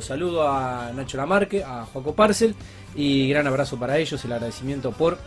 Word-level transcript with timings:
Saludo 0.00 0.48
a 0.48 0.92
Nacho 0.94 1.16
Lamarque, 1.16 1.62
a 1.62 1.84
Joaco 1.86 2.14
Parcel 2.14 2.54
y 2.94 3.28
gran 3.28 3.46
abrazo 3.46 3.78
para 3.78 3.98
ellos, 3.98 4.24
el 4.24 4.32
agradecimiento 4.32 4.92
por, 4.92 5.18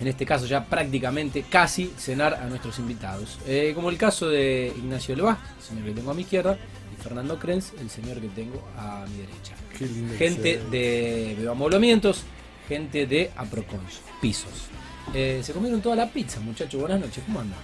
en 0.00 0.08
este 0.08 0.24
caso 0.26 0.46
ya 0.46 0.64
prácticamente 0.64 1.44
casi 1.48 1.92
cenar 1.96 2.34
a 2.34 2.46
nuestros 2.46 2.78
invitados. 2.78 3.38
Eh, 3.46 3.72
como 3.74 3.90
el 3.90 3.96
caso 3.96 4.28
de 4.28 4.72
Ignacio 4.76 5.16
Levá, 5.16 5.38
el 5.56 5.62
señor 5.62 5.84
que 5.84 5.92
tengo 5.92 6.10
a 6.10 6.14
mi 6.14 6.22
izquierda, 6.22 6.56
y 6.92 7.02
Fernando 7.02 7.38
Krenz, 7.38 7.72
el 7.80 7.90
señor 7.90 8.20
que 8.20 8.28
tengo 8.28 8.62
a 8.76 9.04
mi 9.08 9.18
derecha. 9.18 9.54
Qué 9.76 9.86
lindo 9.86 10.14
Gente 10.16 10.62
de 10.70 11.36
Bebamoblamientos, 11.38 12.22
gente 12.68 13.06
de 13.06 13.30
Aprocons, 13.36 14.00
pisos. 14.20 14.68
Eh, 15.14 15.40
se 15.42 15.52
comieron 15.52 15.80
toda 15.80 15.96
la 15.96 16.08
pizza, 16.08 16.40
muchachos. 16.40 16.80
Buenas 16.80 17.00
noches, 17.00 17.22
¿cómo 17.26 17.40
andan? 17.40 17.58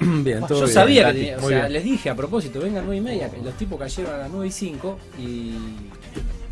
Bien, 0.22 0.40
todo 0.40 0.60
Yo 0.60 0.64
bien. 0.64 0.74
sabía 0.74 1.02
que 1.02 1.06
Tati, 1.08 1.18
tenía- 1.20 1.36
o 1.36 1.40
muy 1.40 1.48
sea, 1.50 1.60
bien. 1.60 1.72
les 1.72 1.84
dije 1.84 2.10
a 2.10 2.14
propósito, 2.14 2.60
vengan 2.60 2.84
9 2.84 2.96
y 2.96 3.00
media, 3.00 3.30
que 3.30 3.38
los 3.42 3.54
tipos 3.54 3.78
cayeron 3.78 4.14
a 4.14 4.18
las 4.18 4.30
9 4.30 4.46
y 4.46 4.50
5 4.50 4.98
y. 5.18 5.54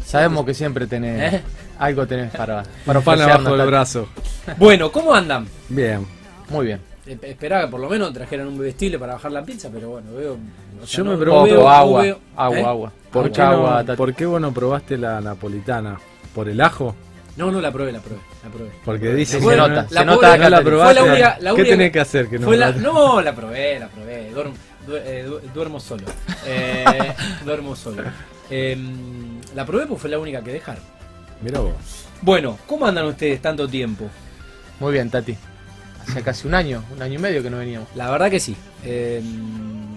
Sabemos 0.04 0.44
que 0.44 0.52
siempre 0.54 0.86
tenés 0.86 1.32
¿Eh? 1.34 1.42
algo 1.78 2.06
tenés 2.06 2.30
para, 2.32 2.62
para 2.86 3.00
Pan 3.00 3.20
abajo 3.22 3.56
del 3.56 3.66
brazo. 3.66 4.08
Bueno, 4.58 4.90
¿cómo 4.90 5.14
andan? 5.14 5.46
Bien. 5.68 6.04
Muy 6.50 6.66
bien. 6.66 6.80
Eh, 7.06 7.16
Esperaba 7.22 7.64
que 7.66 7.70
por 7.70 7.80
lo 7.80 7.88
menos 7.88 8.12
trajeran 8.12 8.48
un 8.48 8.58
bebestible 8.58 8.98
para 8.98 9.14
bajar 9.14 9.30
la 9.32 9.44
pizza, 9.44 9.68
pero 9.72 9.90
bueno, 9.90 10.12
veo. 10.14 10.32
o 10.82 10.86
sea, 10.86 10.98
Yo 10.98 11.04
me 11.04 11.10
no- 11.12 11.18
pregunto- 11.18 11.46
no 11.46 11.46
Poco 11.46 11.54
veo- 11.54 11.62
no 11.62 11.68
agua, 11.70 12.02
veo- 12.02 12.18
agua, 12.36 12.58
¿Eh? 12.58 12.64
agua. 12.64 12.92
¿Por 13.12 13.30
qué, 13.32 13.40
agua, 13.42 13.70
no, 13.80 13.84
Tati. 13.86 13.96
¿Por 13.96 14.14
qué 14.14 14.26
vos 14.26 14.40
no 14.40 14.52
probaste 14.52 14.98
la 14.98 15.20
napolitana? 15.20 15.98
¿Por 16.34 16.48
el 16.48 16.60
ajo? 16.60 16.94
No, 17.36 17.50
no 17.50 17.60
la 17.60 17.72
probé, 17.72 17.92
la 17.92 18.00
probé. 18.00 18.20
La 18.44 18.50
probé. 18.50 18.70
Porque 18.84 19.14
dice 19.14 19.40
Se 19.40 19.46
que 19.48 19.56
no- 19.56 19.68
nota, 19.68 19.86
la 19.90 20.00
se 20.00 20.04
nota 20.06 20.36
no 20.36 20.48
la 20.50 20.62
probaste. 20.62 20.94
Fue 21.00 21.06
la 21.06 21.12
única- 21.12 21.36
la 21.40 21.54
¿Qué 21.54 21.64
tenés 21.64 21.92
que 21.92 22.00
hacer 22.00 22.28
que 22.28 22.38
no? 22.38 22.46
Fue 22.46 22.56
la- 22.56 22.72
no, 22.72 23.20
la 23.22 23.34
probé, 23.34 23.78
la 23.78 23.88
probé. 23.88 24.30
Duermo, 24.30 24.54
du- 24.86 24.96
eh, 24.96 25.22
du- 25.24 25.40
duermo 25.54 25.80
solo. 25.80 26.04
Eh, 26.46 26.84
duermo 27.44 27.74
solo. 27.76 28.02
Em, 28.50 29.40
la 29.54 29.64
probé 29.64 29.86
porque 29.86 30.00
fue 30.02 30.10
la 30.10 30.18
única 30.18 30.42
que 30.42 30.52
dejaron. 30.52 30.82
Mirá 31.40 31.60
vos. 31.60 31.72
Bueno, 32.20 32.58
¿cómo 32.66 32.86
andan 32.86 33.06
ustedes 33.06 33.40
tanto 33.40 33.66
tiempo? 33.66 34.08
Muy 34.78 34.92
bien, 34.92 35.08
Tati. 35.10 35.36
Hace 36.06 36.22
casi 36.22 36.46
un 36.48 36.54
año, 36.54 36.84
un 36.94 37.00
año 37.00 37.14
y 37.14 37.18
medio 37.18 37.42
que 37.42 37.48
no 37.50 37.58
veníamos. 37.58 37.88
La 37.94 38.10
verdad 38.10 38.30
que 38.30 38.40
sí. 38.40 38.54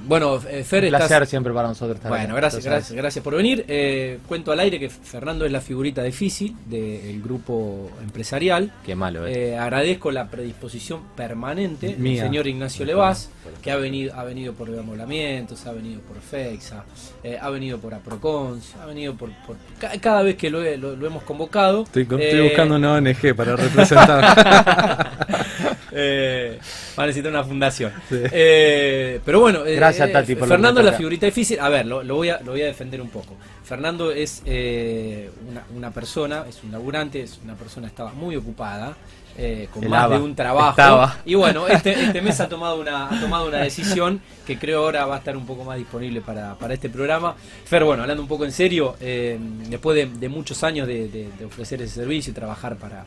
Bueno, 0.07 0.39
eh, 0.49 0.63
Fer, 0.63 0.83
Un 0.83 0.85
estás- 0.93 1.07
placer 1.07 1.25
siempre 1.27 1.51
para 1.53 1.67
nosotros 1.69 1.95
estar 1.97 2.09
Bueno, 2.09 2.25
acá, 2.33 2.35
gracias, 2.35 2.63
gracias, 2.65 2.91
gracias 2.95 3.23
por 3.23 3.35
venir. 3.35 3.65
Eh, 3.67 4.19
cuento 4.27 4.51
al 4.51 4.59
aire 4.59 4.79
que 4.79 4.89
Fernando 4.89 5.45
es 5.45 5.51
la 5.51 5.61
figurita 5.61 6.03
difícil 6.03 6.55
del 6.67 7.21
grupo 7.21 7.89
empresarial. 8.03 8.71
Qué 8.85 8.95
malo, 8.95 9.25
eh. 9.25 9.51
Eh, 9.51 9.57
agradezco 9.57 10.11
la 10.11 10.27
predisposición 10.29 11.01
permanente 11.15 11.95
del 11.95 12.17
señor 12.19 12.45
Ignacio 12.47 12.85
Levás, 12.85 13.29
que 13.61 13.71
ha 13.71 13.77
venido, 13.77 14.13
ha 14.15 14.23
venido 14.23 14.53
por 14.53 14.69
Amoblamientos, 14.69 15.65
ha 15.65 15.71
venido 15.71 16.01
por 16.01 16.17
FEXA, 16.21 16.83
eh, 17.23 17.37
ha 17.41 17.49
venido 17.49 17.79
por 17.79 17.93
Aprocons, 17.93 18.75
ha 18.81 18.85
venido 18.85 19.15
por, 19.15 19.31
por- 19.47 19.55
ca- 19.79 19.91
cada 19.99 20.21
vez 20.21 20.35
que 20.35 20.49
lo, 20.49 20.63
he- 20.63 20.77
lo- 20.77 20.95
lo 20.95 21.07
hemos 21.07 21.23
convocado. 21.23 21.83
Estoy, 21.83 22.05
con- 22.05 22.19
eh, 22.21 22.25
estoy 22.25 22.41
buscando 22.43 22.75
una 22.75 22.93
ONG 22.93 23.33
para 23.35 23.55
representar. 23.55 25.09
eh, 25.95 26.59
va 26.97 27.03
a 27.03 27.07
necesitar 27.07 27.31
una 27.31 27.43
fundación. 27.43 27.91
Sí. 28.09 28.17
Eh, 28.31 29.19
pero 29.25 29.39
bueno, 29.39 29.65
eh, 29.65 29.75
Gracias, 29.75 30.09
eh, 30.09 30.11
Tati, 30.11 30.35
por 30.35 30.47
Fernando 30.47 30.81
es 30.81 30.85
la 30.85 30.93
figurita 30.93 31.25
difícil. 31.25 31.59
A 31.59 31.69
ver, 31.69 31.85
lo, 31.85 32.03
lo 32.03 32.15
voy, 32.15 32.29
a, 32.29 32.39
lo 32.41 32.51
voy 32.51 32.61
a 32.61 32.65
defender 32.65 33.01
un 33.01 33.09
poco. 33.09 33.35
Fernando 33.63 34.11
es 34.11 34.41
una, 34.45 35.63
una 35.75 35.91
persona, 35.91 36.45
es 36.47 36.63
un 36.63 36.71
laburante, 36.71 37.21
es 37.21 37.39
una 37.43 37.55
persona 37.55 37.87
que 37.87 37.91
estaba 37.91 38.13
muy 38.13 38.35
ocupada. 38.35 38.95
con 39.73 39.83
El 39.83 39.89
más 39.89 40.03
ABA. 40.03 40.17
de 40.17 40.23
un 40.23 40.33
trabajo 40.35 40.69
Estaba. 40.69 41.17
y 41.25 41.35
bueno 41.35 41.67
este, 41.67 41.91
este 42.05 42.21
mes 42.21 42.39
ha 42.39 42.47
tomado 42.47 42.79
una 42.79 43.09
ha 43.09 43.19
tomado 43.19 43.47
una 43.49 43.57
decisión 43.57 44.21
que 44.47 44.57
creo 44.57 44.79
ahora 44.83 45.05
va 45.05 45.15
a 45.15 45.17
estar 45.17 45.35
un 45.35 45.45
poco 45.45 45.65
más 45.65 45.77
disponible 45.77 46.21
para, 46.21 46.55
para 46.55 46.73
este 46.73 46.87
programa 46.89 47.35
Fer 47.65 47.83
bueno 47.83 48.03
hablando 48.03 48.23
un 48.23 48.29
poco 48.29 48.45
en 48.45 48.53
serio 48.53 48.95
después 48.99 49.93
de, 49.97 50.05
de 50.05 50.29
muchos 50.29 50.63
años 50.63 50.87
de, 50.87 51.09
de- 51.09 51.29
de 51.37 51.43
ofrecer 51.45 51.81
ese 51.81 51.95
servicio 51.95 52.31
y 52.31 52.33
trabajar 52.33 52.77
para, 52.77 53.03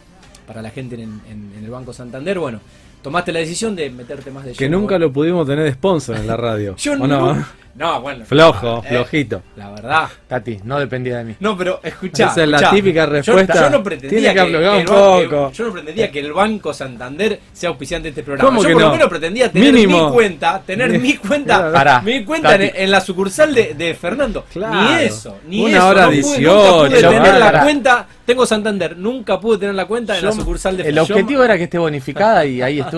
para 0.48 0.62
la 0.62 0.70
gente 0.70 0.96
en, 1.00 1.52
el 1.62 1.70
Banco 1.70 1.92
Santander. 1.92 2.38
Bueno 2.40 2.60
tomaste 3.02 3.32
la 3.32 3.38
decisión 3.40 3.74
de 3.76 3.90
meterte 3.90 4.30
más 4.30 4.44
de 4.44 4.52
que 4.52 4.68
nunca 4.68 4.98
lo 4.98 5.12
pudimos 5.12 5.46
tener 5.46 5.64
de 5.64 5.72
sponsor 5.72 6.16
en 6.16 6.26
la 6.26 6.36
radio. 6.36 6.76
Yo 6.76 6.92
¿O 6.92 6.96
no. 7.06 7.06
no? 7.34 7.46
No, 7.78 8.00
bueno. 8.00 8.24
Flojo, 8.24 8.82
eh, 8.84 8.88
flojito. 8.88 9.40
La 9.54 9.70
verdad. 9.70 10.08
Tati, 10.26 10.58
no 10.64 10.80
dependía 10.80 11.18
de 11.18 11.24
mí. 11.24 11.36
No, 11.38 11.56
pero 11.56 11.78
escuchá. 11.84 12.26
Esa 12.26 12.42
es 12.42 12.48
la 12.48 12.56
escuchá. 12.56 12.74
típica 12.74 13.04
Yo- 13.04 13.10
respuesta. 13.12 13.54
Yo, 13.54 13.70
no 13.70 13.82
pretendía 13.84 14.18
Tiene 14.18 14.34
que 14.34 14.40
aflojar 14.40 14.74
el 14.74 14.78
un 14.80 14.84
que- 14.84 15.28
poco. 15.28 15.52
yo 15.52 15.64
no 15.64 15.72
pretendía 15.72 16.10
que 16.10 16.18
el 16.18 16.32
Banco 16.32 16.74
Santander 16.74 17.38
sea 17.52 17.68
auspiciante 17.68 18.06
de 18.06 18.10
este 18.10 18.22
programa. 18.24 18.48
¿Cómo 18.48 18.62
yo 18.62 18.68
que 18.70 18.72
por 18.74 18.82
lo 18.82 18.88
no? 18.88 18.94
menos 18.94 19.08
pretendía 19.08 19.52
tener 19.52 19.72
Mínimo. 19.72 20.06
mi 20.08 20.12
cuenta, 20.12 20.60
tener 20.66 20.98
mi 20.98 21.14
cuenta. 21.18 21.70
Pará, 21.72 22.00
mi 22.00 22.24
cuenta 22.24 22.56
en, 22.56 22.72
en 22.74 22.90
la 22.90 23.00
sucursal 23.00 23.54
de, 23.54 23.74
de 23.74 23.94
Fernando. 23.94 24.44
Claro. 24.52 24.74
Ni 24.96 25.02
eso, 25.04 25.36
ni 25.46 25.64
Una 25.66 25.76
eso. 25.76 25.86
hora 25.88 26.02
no 26.06 26.10
pude- 26.10 26.16
nunca 26.22 26.36
18, 26.38 26.78
pude 26.88 27.00
tener 27.00 27.22
pará. 27.22 27.52
la 27.52 27.62
cuenta. 27.62 28.06
Tengo 28.26 28.44
Santander, 28.44 28.96
nunca 28.98 29.40
pude 29.40 29.56
tener 29.58 29.74
la 29.76 29.86
cuenta 29.86 30.16
en 30.16 30.20
Yo- 30.22 30.26
la 30.26 30.32
sucursal 30.32 30.76
de 30.76 30.82
El 30.82 30.94
Fernando. 30.96 31.14
objetivo 31.14 31.44
era 31.44 31.56
que 31.56 31.62
esté 31.64 31.78
bonificada 31.78 32.44
y 32.44 32.60
ahí 32.60 32.80
estuvo. 32.80 32.97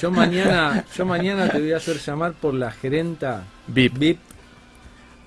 Yo 0.00 0.10
mañana, 0.10 0.84
yo 0.96 1.04
mañana 1.06 1.48
te 1.48 1.60
voy 1.60 1.72
a 1.72 1.76
hacer 1.78 1.98
llamar 1.98 2.32
por 2.34 2.54
la 2.54 2.70
gerenta 2.70 3.44
VIP. 3.68 3.98
VIP, 3.98 4.18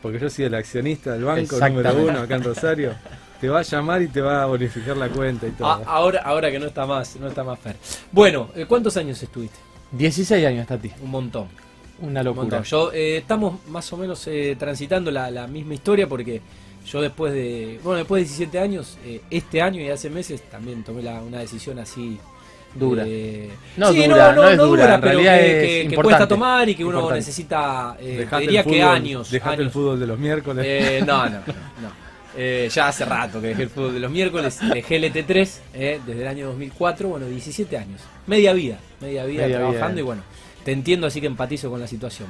porque 0.01 0.19
yo 0.19 0.29
soy 0.29 0.45
el 0.45 0.55
accionista 0.55 1.13
del 1.13 1.23
banco 1.25 1.41
Exactamente. 1.41 1.89
número 1.89 2.09
uno 2.11 2.19
acá 2.21 2.35
en 2.35 2.43
Rosario. 2.43 2.93
Te 3.41 3.47
va 3.49 3.59
a 3.59 3.63
llamar 3.63 4.01
y 4.01 4.07
te 4.09 4.19
va 4.21 4.43
a 4.43 4.45
bonificar 4.47 4.97
la 4.97 5.07
cuenta 5.09 5.47
y 5.47 5.51
todo. 5.51 5.67
Ah, 5.67 5.81
ahora, 5.85 6.21
ahora 6.23 6.51
que 6.51 6.59
no 6.59 6.65
está 6.67 6.85
más, 6.85 7.15
no 7.17 7.27
está 7.27 7.43
más 7.43 7.57
Fer. 7.59 7.75
Bueno, 8.11 8.49
eh, 8.55 8.65
¿cuántos 8.67 8.97
años 8.97 9.21
estuviste? 9.23 9.57
16 9.91 10.45
años, 10.45 10.67
Tati. 10.67 10.91
Un 11.01 11.09
montón. 11.11 11.47
Una 12.01 12.19
Un 12.21 12.25
locura. 12.25 12.41
montón. 12.43 12.63
Yo, 12.63 12.91
eh, 12.93 13.17
estamos 13.17 13.65
más 13.67 13.91
o 13.93 13.97
menos 13.97 14.25
eh, 14.27 14.55
transitando 14.59 15.09
la, 15.09 15.31
la 15.31 15.47
misma 15.47 15.73
historia 15.73 16.07
porque 16.07 16.41
yo 16.85 17.01
después 17.01 17.31
de, 17.33 17.79
bueno, 17.83 17.97
después 17.99 18.21
de 18.23 18.27
17 18.27 18.59
años, 18.59 18.97
eh, 19.05 19.21
este 19.29 19.61
año 19.61 19.81
y 19.81 19.89
hace 19.89 20.09
meses 20.09 20.41
también 20.49 20.83
tomé 20.83 21.01
la- 21.01 21.21
una 21.21 21.39
decisión 21.39 21.79
así 21.79 22.19
Dura. 22.75 23.03
eh, 23.05 23.49
No 23.77 23.91
sí, 23.91 24.03
dura, 24.07 24.31
no 24.33 24.47
es 24.47 24.57
dura, 24.57 24.95
en 24.95 25.01
pero 25.01 25.13
realidad 25.13 25.37
que, 25.39 25.45
es 25.45 25.53
que- 25.53 25.67
que 25.67 25.79
importante. 25.85 26.03
cuesta 26.03 26.27
tomar 26.27 26.69
y 26.69 26.75
que 26.75 26.83
uno 26.85 26.97
Importante. 26.99 27.19
necesita, 27.19 27.95
eh, 27.99 28.27
diría 28.39 28.59
el 28.61 28.65
que 28.67 28.79
fútbol, 28.81 28.95
años. 28.95 29.31
Dejate 29.31 29.61
el 29.61 29.71
fútbol 29.71 29.99
de 29.99 30.07
los 30.07 30.19
miércoles. 30.19 30.65
Eh, 30.67 31.03
no, 31.05 31.25
no, 31.25 31.31
no. 31.31 31.39
no. 31.81 32.09
Eh, 32.37 32.69
ya 32.71 32.87
hace 32.87 33.05
rato 33.05 33.41
que 33.41 33.47
dejé 33.47 33.63
el 33.63 33.69
fútbol 33.69 33.93
de 33.95 33.99
los 33.99 34.11
miércoles, 34.11 34.59
dejé 34.71 34.97
el 34.97 35.03
ET3 35.05 35.59
eh, 35.73 35.99
desde 36.05 36.21
el 36.21 36.27
año 36.27 36.45
2004, 36.47 37.09
bueno, 37.09 37.25
17 37.25 37.75
años. 37.75 38.01
Media 38.27 38.53
vida, 38.53 38.77
media 39.01 39.25
vida 39.25 39.43
Media 39.43 39.57
trabajando 39.57 39.99
y 39.99 40.03
bueno, 40.03 40.21
te 40.63 40.71
entiendo 40.71 41.07
así 41.07 41.19
que 41.19 41.27
empatizo 41.27 41.69
con 41.71 41.79
la 41.79 41.87
situación. 41.87 42.27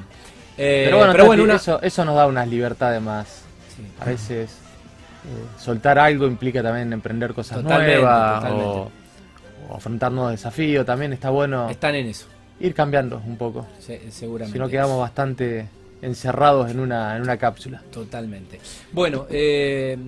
Eh, 0.56 0.82
pero 0.86 0.96
bueno, 0.98 1.12
Tati, 1.14 1.40
una- 1.42 1.56
eso, 1.56 1.80
eso 1.82 2.04
nos 2.06 2.16
da 2.16 2.26
unas 2.26 2.48
libertades 2.48 3.00
más. 3.02 3.42
Sí. 3.76 3.82
A 4.00 4.06
veces 4.06 4.50
eh, 4.50 5.58
soltar 5.62 5.98
algo 5.98 6.26
implica 6.26 6.62
también 6.62 6.92
emprender 6.94 7.34
cosas 7.34 7.60
Totalmente, 7.62 7.96
nuevas 7.96 8.34
totalmente. 8.40 8.66
O, 8.66 8.90
o 9.70 9.76
afrontar 9.76 10.12
nuevos 10.12 10.32
desafíos. 10.32 10.84
También 10.84 11.12
está 11.12 11.30
bueno 11.30 11.68
Están 11.70 11.94
en 11.94 12.06
eso, 12.06 12.26
ir 12.60 12.74
cambiando 12.74 13.22
un 13.26 13.36
poco. 13.36 13.66
se- 13.78 14.10
seguramente. 14.10 14.52
Si 14.56 14.58
no 14.58 14.68
quedamos 14.68 14.98
bastante 14.98 15.68
encerrados 16.02 16.70
en 16.70 16.80
una, 16.80 17.16
en 17.16 17.22
una 17.22 17.36
cápsula. 17.36 17.82
Totalmente. 17.90 18.58
Bueno, 18.92 19.26
eh, 19.30 19.98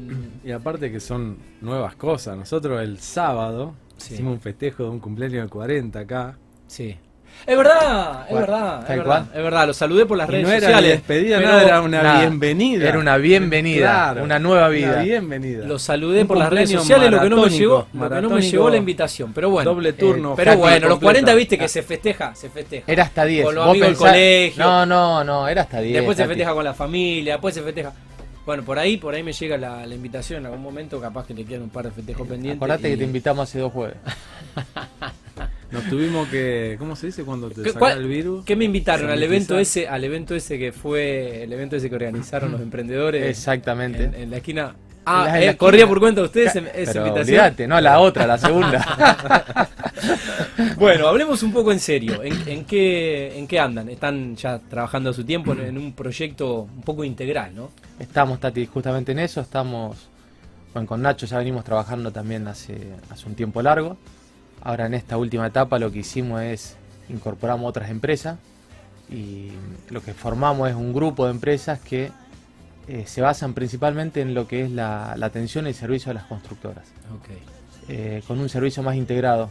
Y 0.45 0.51
aparte 0.51 0.91
que 0.91 1.01
son 1.01 1.37
nuevas 1.61 1.95
cosas. 1.97 2.37
Nosotros 2.37 2.81
el 2.83 2.99
sábado 2.99 3.75
Sí. 3.99 4.15
hicimos 4.15 4.33
un 4.35 4.41
festejo 4.41 4.85
de 4.85 4.89
un 4.91 4.99
cumpleaños 5.01 5.45
de 5.45 5.49
40 5.51 6.01
acá. 6.01 6.37
sí. 6.67 6.97
Es 7.45 7.57
verdad, 7.57 8.27
es 8.29 8.35
verdad, 8.37 8.83
es 8.89 8.97
verdad, 8.99 9.27
es 9.35 9.43
verdad. 9.43 9.67
Lo 9.67 9.75
saludé 9.75 10.07
por 10.07 10.17
las 10.17 10.29
redes 10.31 10.45
no 10.45 10.51
era 10.53 10.61
sociales. 10.61 10.91
despedida, 10.93 11.39
pero 11.39 11.49
nada, 11.51 11.63
era 11.65 11.81
una 11.83 12.03
nada, 12.03 12.21
bienvenida. 12.21 12.89
era 12.89 12.99
una 13.01 13.17
bienvenida, 13.17 14.17
una 14.23 14.39
nueva 14.39 14.69
vida. 14.69 14.93
Una 14.93 15.03
bienvenida. 15.03 15.65
Lo 15.67 15.79
saludé 15.81 16.21
Un 16.23 16.29
por 16.29 16.37
las 16.39 16.51
redes 16.51 16.71
sociales, 16.71 17.11
lo 17.11 17.21
que 17.21 17.29
no 17.31 17.43
me 17.43 17.51
llegó, 17.51 17.87
lo 17.93 18.09
que 18.11 18.21
no 18.21 18.31
me 18.31 18.43
llegó 18.43 18.71
la 18.71 18.77
invitación. 18.77 19.33
Pero 19.33 19.51
bueno, 19.51 19.71
Doble 19.75 19.93
turno. 19.93 20.33
eh, 20.33 20.35
pero 20.37 20.51
Katy 20.53 20.61
bueno, 20.61 20.75
los 20.89 20.99
completa. 21.01 21.01
40 21.01 21.35
viste 21.35 21.59
que 21.59 21.69
se 21.69 21.83
festeja, 21.83 22.35
se 22.37 22.49
festeja. 22.49 22.85
Era 22.87 23.03
hasta 23.03 23.25
10. 23.25 23.45
Con 23.45 23.55
los 23.57 23.69
amigos 23.69 23.89
del 23.89 23.97
colegio. 23.97 24.63
No, 24.65 24.87
no, 24.87 25.25
no, 25.25 25.49
era 25.49 25.63
hasta 25.63 25.81
10. 25.81 25.95
Después 25.97 26.17
se 26.17 26.27
festeja 26.27 26.55
con 26.55 26.63
la 26.65 26.75
familia, 26.75 27.35
después 27.35 27.55
se 27.55 27.63
festeja. 27.63 27.93
Bueno, 28.47 28.63
por 28.65 28.79
ahí, 28.79 28.97
por 28.99 29.15
ahí 29.15 29.23
me 29.25 29.33
llega 29.33 29.57
la, 29.57 29.85
la 29.87 29.95
invitación 29.95 30.41
en 30.41 30.47
algún 30.47 30.63
momento, 30.63 31.01
capaz 31.01 31.27
que 31.27 31.35
le 31.35 31.45
quedan 31.45 31.63
un 31.63 31.71
par 31.71 31.85
de 31.87 31.91
festejos 31.93 32.27
pendientes. 32.27 32.57
Acordate 32.57 32.89
y- 32.89 32.91
que 32.93 32.97
te 32.99 33.05
invitamos 33.05 33.49
hace 33.49 33.59
dos 33.59 33.73
jueves. 33.73 33.97
Nos 35.73 35.85
tuvimos 35.89 36.29
que. 36.29 36.77
¿Cómo 36.79 36.95
se 36.97 37.07
dice 37.07 37.25
cuando 37.25 37.51
te 37.51 37.63
¿Qué- 37.63 37.71
saca 37.73 37.93
el 37.93 38.07
virus? 38.07 38.45
¿Qué 38.45 38.55
me 38.57 38.65
invitaron 38.67 39.11
al 39.11 39.23
evento 39.23 39.59
ese, 39.59 39.89
al 39.89 40.05
evento 40.05 40.35
ese 40.35 40.59
que 40.59 40.71
fue, 40.73 41.43
el 41.45 41.53
evento 41.53 41.77
ese 41.77 41.89
que 41.89 41.95
organizaron 41.97 42.53
los 42.53 42.61
emprendedores 42.61 43.25
Exactamente. 43.25 44.05
en, 44.05 44.15
en 44.15 44.31
la 44.31 44.37
esquina? 44.37 44.75
Ah, 45.05 45.25
la- 45.27 45.41
eh, 45.43 45.47
la 45.47 45.57
corría 45.57 45.81
esquina. 45.81 45.89
por 45.89 46.01
cuenta 46.01 46.21
de 46.21 46.27
ustedes 46.27 46.55
esa 46.55 46.61
Pero 46.63 47.07
invitación. 47.07 47.17
olvídate, 47.41 47.67
no 47.67 47.81
la 47.81 47.99
otra, 47.99 48.27
la 48.27 48.39
segunda. 48.39 49.69
Bueno, 50.77 51.07
hablemos 51.09 51.43
un 51.43 51.53
poco 51.53 51.73
en 51.73 51.79
serio. 51.81 52.23
¿En, 52.23 52.37
en 52.49 52.65
qué, 52.65 53.39
¿En 53.39 53.47
qué 53.47 53.59
andan? 53.61 53.89
Están 53.89 54.35
ya 54.37 54.59
trabajando 54.59 55.11
a 55.11 55.13
su 55.13 55.25
tiempo 55.25 55.53
en, 55.53 55.61
en 55.61 55.79
un 55.79 55.93
proyecto 55.93 56.63
un 56.63 56.83
poco 56.83 57.05
integral, 57.05 57.55
¿no? 57.55 57.71
estamos, 57.99 58.41
Tati, 58.41 58.67
justamente 58.67 59.13
en 59.13 59.21
eso. 59.21 59.41
Estamos. 59.41 60.09
Bueno, 60.73 60.89
con 60.89 61.01
Nacho 61.03 61.27
ya 61.27 61.39
venimos 61.39 61.65
trabajando 61.65 62.11
también 62.11 62.49
hace, 62.49 62.77
hace 63.11 63.27
un 63.29 63.35
tiempo 63.35 63.63
largo. 63.63 63.97
Ahora 64.65 64.87
en 64.87 64.95
esta 64.95 65.17
última 65.17 65.47
etapa 65.47 65.79
lo 65.79 65.91
que 65.91 66.01
hicimos 66.01 66.41
es 66.43 66.77
incorporamos 67.09 67.69
otras 67.69 67.91
empresas 67.91 68.39
y 69.11 69.49
lo 69.91 70.03
que 70.03 70.15
formamos 70.15 70.69
es 70.71 70.75
un 70.77 70.93
grupo 70.93 71.27
de 71.27 71.33
empresas 71.33 71.81
que 71.81 72.11
eh, 72.89 73.05
se 73.07 73.21
basan 73.21 73.55
principalmente 73.55 74.21
en 74.21 74.35
lo 74.35 74.47
que 74.49 74.65
es 74.65 74.71
la, 74.71 75.15
la 75.17 75.27
atención 75.27 75.67
y 75.67 75.71
el 75.71 75.75
servicio 75.75 76.11
a 76.11 76.15
las 76.15 76.25
constructoras, 76.25 76.85
Ok. 77.15 77.29
eh, 77.89 78.23
con 78.27 78.39
un 78.41 78.49
servicio 78.49 78.83
más 78.83 78.97
integrado 78.97 79.51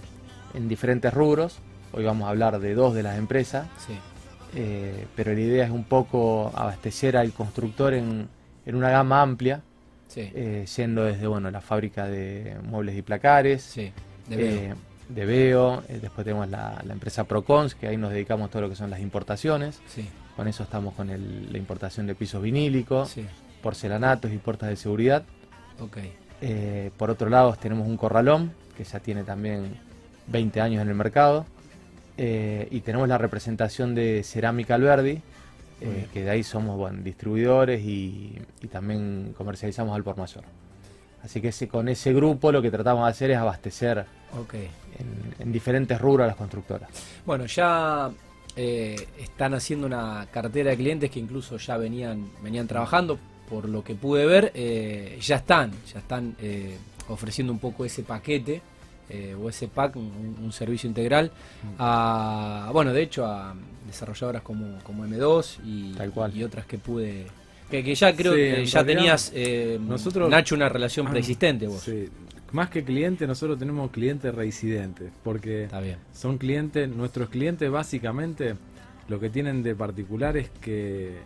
en 0.54 0.68
diferentes 0.68 1.14
rubros. 1.14 1.58
Hoy 1.94 2.04
vamos 2.06 2.28
a 2.28 2.30
hablar 2.32 2.60
de 2.60 2.74
dos 2.74 2.94
de 2.94 3.04
las 3.04 3.18
empresas, 3.18 3.68
Sí. 3.86 3.94
eh, 4.56 5.06
pero 5.16 5.34
la 5.34 5.40
idea 5.40 5.66
es 5.66 5.72
un 5.72 5.84
poco 5.84 6.52
abastecer 6.56 7.16
al 7.18 7.32
constructor 7.34 7.94
en, 7.94 8.28
en 8.66 8.76
una 8.76 8.90
gama 8.90 9.22
amplia, 9.22 9.62
Sí. 10.08 10.30
yendo 10.76 11.04
desde 11.06 11.28
bueno, 11.28 11.52
la 11.52 11.62
fábrica 11.62 12.08
de 12.08 12.58
muebles 12.64 12.98
y 12.98 13.02
placares, 13.02 13.62
sí. 13.62 13.92
De 14.28 14.74
de 15.10 15.26
Veo, 15.26 15.84
eh, 15.90 16.00
después 16.02 16.24
tenemos 16.26 16.50
la, 16.50 16.82
la 16.86 16.94
empresa 16.94 17.24
Procons, 17.26 17.76
que 17.76 17.88
ahí 17.88 17.98
nos 17.98 18.12
dedicamos 18.12 18.48
a 18.48 18.52
todo 18.52 18.62
lo 18.64 18.70
que 18.70 18.76
son 18.76 18.90
las 18.90 19.00
importaciones. 19.02 19.80
sí. 19.88 20.08
Con 20.36 20.48
eso 20.48 20.64
estamos 20.64 20.94
con 20.94 21.10
el- 21.10 21.52
la 21.52 21.58
importación 21.58 22.08
de 22.08 22.16
pisos 22.16 22.42
vinílicos, 22.42 23.10
Sí. 23.10 23.26
porcelanatos 23.62 24.32
y 24.32 24.38
puertas 24.38 24.70
de 24.70 24.76
seguridad. 24.78 25.24
Eh, 26.42 26.90
por 26.98 27.10
otro 27.10 27.30
lado 27.30 27.54
tenemos 27.62 27.88
un 27.88 27.98
corralón, 27.98 28.54
que 28.78 28.84
ya 28.84 29.00
tiene 29.00 29.24
también 29.24 29.76
20 30.28 30.62
años 30.62 30.82
en 30.82 30.88
el 30.90 30.96
mercado. 30.96 31.46
Eh, 32.18 32.68
y 32.72 32.82
tenemos 32.82 33.08
la 33.10 33.18
representación 33.18 33.94
de 33.94 34.24
Cerámica 34.24 34.76
Alberdi, 34.76 35.22
eh, 35.82 36.08
que 36.14 36.24
de 36.24 36.30
ahí 36.30 36.44
somos 36.44 36.78
bueno, 36.78 37.02
distribuidores 37.04 37.82
y, 37.82 38.38
y 38.62 38.68
también 38.68 39.34
comercializamos 39.38 39.96
al 39.96 40.04
por 40.04 40.18
mayor. 40.18 40.44
Así 41.24 41.42
que 41.42 41.50
ese- 41.50 41.68
con 41.68 41.90
ese 41.90 42.14
grupo 42.14 42.52
lo 42.52 42.62
que 42.62 42.72
tratamos 42.72 43.06
de 43.06 43.12
hacer 43.12 43.32
es 43.32 43.38
abastecer 43.38 44.06
Ok. 44.40 44.54
en, 44.56 45.36
en 45.40 45.52
diferentes 45.52 46.00
rubros 46.00 46.26
a 46.26 46.28
las 46.28 46.36
constructoras. 46.36 46.90
Bueno, 47.26 47.46
ya 47.46 48.10
eh, 48.56 48.96
están 49.20 49.54
haciendo 49.54 49.88
una 49.88 50.28
cartera 50.32 50.72
de 50.72 50.78
clientes 50.78 51.10
que 51.10 51.20
incluso 51.20 51.58
ya 51.58 51.78
venían, 51.78 52.30
venían 52.44 52.68
trabajando, 52.68 53.18
por 53.50 53.68
lo 53.68 53.84
que 53.84 53.96
pude 53.96 54.26
ver, 54.26 54.52
eh, 54.56 55.18
ya 55.22 55.38
están, 55.38 55.72
ya 55.92 56.00
están 56.00 56.36
eh, 56.42 56.78
ofreciendo 57.10 57.52
un 57.52 57.60
poco 57.60 57.84
ese 57.86 58.04
paquete 58.04 58.62
eh, 59.10 59.36
o 59.36 59.50
ese 59.50 59.68
pack, 59.68 59.98
un, 59.98 60.38
un 60.42 60.52
servicio 60.54 60.88
integral, 60.88 61.32
a, 61.78 62.70
bueno, 62.72 62.94
de 62.94 63.02
hecho 63.04 63.26
a 63.26 63.54
desarrolladoras 63.86 64.42
como, 64.42 64.80
como 64.84 65.06
M2 65.06 65.58
y, 65.66 65.94
Tal 65.94 66.12
cual. 66.12 66.36
y 66.36 66.44
otras 66.44 66.66
que 66.66 66.78
pude... 66.78 67.26
Que, 67.70 67.84
que 67.84 67.96
ya 67.96 68.14
creo 68.16 68.34
Sí, 68.34 68.40
que 68.40 68.66
ya 68.66 68.84
realidad, 68.84 68.86
tenías, 68.86 69.32
eh, 69.34 69.80
nosotros- 69.82 70.30
Nacho, 70.30 70.56
una 70.56 70.70
relación 70.70 71.08
preexistente 71.10 71.68
vos. 71.68 71.82
Sí. 71.82 72.10
Más 72.52 72.70
que 72.70 72.84
cliente, 72.84 73.28
nosotros 73.28 73.58
tenemos 73.58 73.92
clientes 73.92 74.34
reincidentes, 74.36 75.12
porque 75.24 75.66
Está 75.66 75.80
bien. 75.80 75.98
son 76.14 76.38
clientes, 76.38 76.90
nuestros 76.90 77.30
clientes 77.30 77.72
básicamente 77.72 78.56
lo 79.08 79.20
que 79.20 79.30
tienen 79.30 79.64
de 79.64 79.74
particular 79.76 80.36
es 80.38 80.50
que 80.50 81.18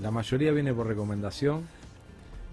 la 0.00 0.10
mayoría 0.10 0.52
viene 0.52 0.74
por 0.74 0.86
recomendación 0.86 1.62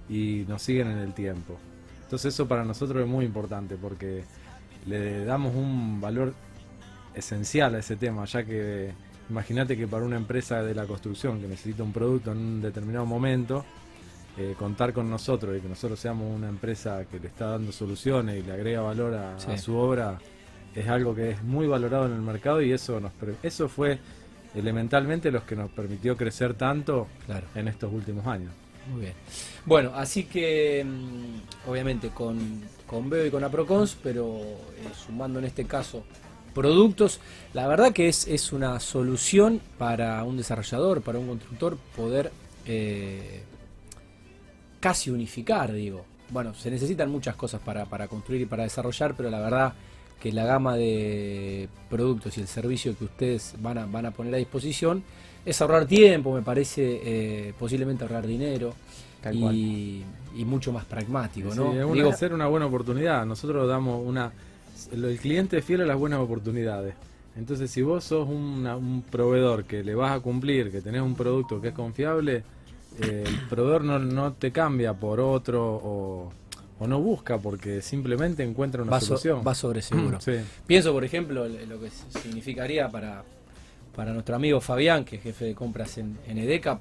y 0.09 0.45
nos 0.47 0.61
siguen 0.61 0.87
en 0.91 0.99
el 0.99 1.13
tiempo. 1.13 1.57
Entonces 2.03 2.33
eso 2.33 2.47
para 2.47 2.63
nosotros 2.63 3.01
es 3.01 3.07
muy 3.07 3.25
importante 3.25 3.75
porque 3.75 4.23
le 4.85 5.25
damos 5.25 5.55
un 5.55 5.99
valor 5.99 6.33
esencial 7.13 7.75
a 7.75 7.79
ese 7.79 7.95
tema, 7.95 8.25
ya 8.25 8.43
que 8.43 8.91
imagínate 9.29 9.75
que 9.75 9.87
para 9.87 10.05
una 10.05 10.17
empresa 10.17 10.61
de 10.63 10.75
la 10.75 10.85
construcción 10.85 11.41
que 11.41 11.47
necesita 11.47 11.83
un 11.83 11.91
producto 11.91 12.31
en 12.31 12.37
un 12.37 12.61
determinado 12.61 13.05
momento, 13.05 13.65
eh, 14.37 14.55
contar 14.57 14.91
con 14.93 15.09
nosotros 15.09 15.57
y 15.57 15.61
que 15.61 15.69
nosotros 15.69 15.99
seamos 15.99 16.35
una 16.35 16.49
empresa 16.49 17.05
que 17.09 17.19
le 17.19 17.27
está 17.27 17.51
dando 17.51 17.71
soluciones 17.71 18.37
y 18.37 18.41
le 18.45 18.51
agrega 18.53 18.81
valor 18.81 19.13
a, 19.13 19.39
Sí. 19.39 19.51
a 19.51 19.57
su 19.57 19.75
obra 19.75 20.19
es 20.75 20.87
algo 20.89 21.15
que 21.15 21.31
es 21.31 21.43
muy 21.43 21.67
valorado 21.67 22.05
en 22.07 22.11
el 22.13 22.21
mercado 22.21 22.61
y 22.61 22.71
eso 22.73 22.99
nos 22.99 23.11
eso 23.43 23.69
fue 23.69 23.97
elementalmente 24.53 25.31
lo 25.31 25.45
que 25.45 25.55
nos 25.55 25.69
permitió 25.71 26.15
crecer 26.17 26.53
tanto 26.53 27.07
Claro. 27.25 27.47
en 27.55 27.67
estos 27.67 27.91
últimos 27.93 28.25
años. 28.27 28.51
Muy 28.91 29.01
bien. 29.01 29.13
Bueno, 29.65 29.91
así 29.95 30.25
que 30.25 30.85
mm, 30.85 31.69
obviamente 31.69 32.09
con, 32.09 32.61
con 32.85 33.09
Veo 33.09 33.25
y 33.25 33.31
con 33.31 33.43
Aprocons, 33.43 33.97
pero 34.03 34.37
eh, 34.37 34.89
sumando 35.05 35.39
en 35.39 35.45
este 35.45 35.65
caso 35.65 36.03
productos, 36.53 37.19
la 37.53 37.67
verdad 37.67 37.91
que 37.91 38.07
es, 38.07 38.27
es 38.27 38.53
una 38.53 38.79
solución 38.79 39.59
para 39.77 40.23
un 40.23 40.37
desarrollador, 40.37 41.01
para 41.01 41.19
un 41.19 41.27
constructor 41.27 41.77
poder 41.95 42.31
eh, 42.65 43.43
casi 44.85 45.09
unificar, 45.09 45.73
digo. 45.73 46.05
Bueno, 46.29 46.53
se 46.53 46.69
necesitan 46.69 47.09
muchas 47.09 47.35
cosas 47.35 47.59
para, 47.59 47.85
para 47.85 48.07
construir 48.07 48.41
y 48.41 48.45
para 48.45 48.61
desarrollar, 48.63 49.15
pero 49.17 49.31
la 49.31 49.39
verdad 49.39 49.73
que 50.21 50.31
la 50.31 50.45
gama 50.45 50.75
de 50.75 51.67
productos 51.89 52.37
y 52.37 52.41
el 52.41 52.47
servicio 52.47 52.95
que 52.95 53.05
ustedes 53.05 53.55
van 53.61 53.79
a, 53.79 53.85
van 53.87 54.05
a 54.05 54.11
poner 54.11 54.35
a 54.35 54.37
disposición 54.37 55.03
es 55.43 55.59
ahorrar 55.59 55.87
tiempo, 55.87 56.33
me 56.35 56.43
parece, 56.43 57.01
eh, 57.03 57.53
posiblemente 57.57 58.03
ahorrar 58.03 58.27
dinero 58.27 58.75
y, 59.31 60.03
y 60.35 60.45
mucho 60.45 60.71
más 60.71 60.85
pragmático, 60.85 61.51
Sí, 61.51 61.57
¿no? 61.59 61.71
una- 61.71 61.93
Digo, 61.93 62.13
ser 62.13 62.31
una 62.33 62.45
buena 62.47 62.67
oportunidad. 62.67 63.25
Nosotros 63.25 63.67
damos 63.67 64.05
una. 64.05 64.31
El 64.91 65.03
el 65.05 65.17
cliente 65.17 65.57
es 65.57 65.65
fiel 65.65 65.81
a 65.81 65.85
las 65.85 65.97
buenas 65.97 66.19
oportunidades. 66.19 66.93
Entonces, 67.35 67.71
si 67.71 67.81
vos 67.81 68.03
sos 68.03 68.27
una- 68.29 68.77
un 68.77 69.01
proveedor 69.01 69.63
que 69.65 69.83
le 69.83 69.95
vas 69.95 70.11
a 70.15 70.19
cumplir, 70.19 70.71
que 70.71 70.81
tenés 70.81 71.01
un 71.01 71.15
producto 71.15 71.59
que 71.59 71.69
es 71.69 71.73
confiable, 71.73 72.43
eh, 73.01 73.23
el 73.25 73.47
proveedor 73.47 73.83
no, 73.83 73.99
no 73.99 74.33
te 74.33 74.51
cambia 74.51 74.93
por 74.93 75.19
otro 75.19 75.63
o, 75.75 76.31
o 76.79 76.87
no 76.87 76.99
busca 76.99 77.37
porque 77.37 77.81
simplemente 77.81 78.43
encuentra 78.43 78.81
una 78.81 78.91
va, 78.91 78.99
so- 78.99 79.07
solución. 79.07 79.43
va 79.45 79.55
sobre 79.55 79.81
seguro. 79.81 80.19
Sí. 80.21 80.33
Pienso, 80.67 80.91
por 80.93 81.03
ejemplo, 81.03 81.47
lo 81.47 81.79
que 81.79 81.89
significaría 82.21 82.89
para, 82.89 83.23
para 83.95 84.11
nuestro 84.13 84.35
amigo 84.35 84.61
Fabián, 84.61 85.05
que 85.05 85.17
es 85.17 85.23
jefe 85.23 85.45
de 85.45 85.55
compras 85.55 85.97
en, 85.97 86.17
en 86.27 86.37
EDECA, 86.37 86.79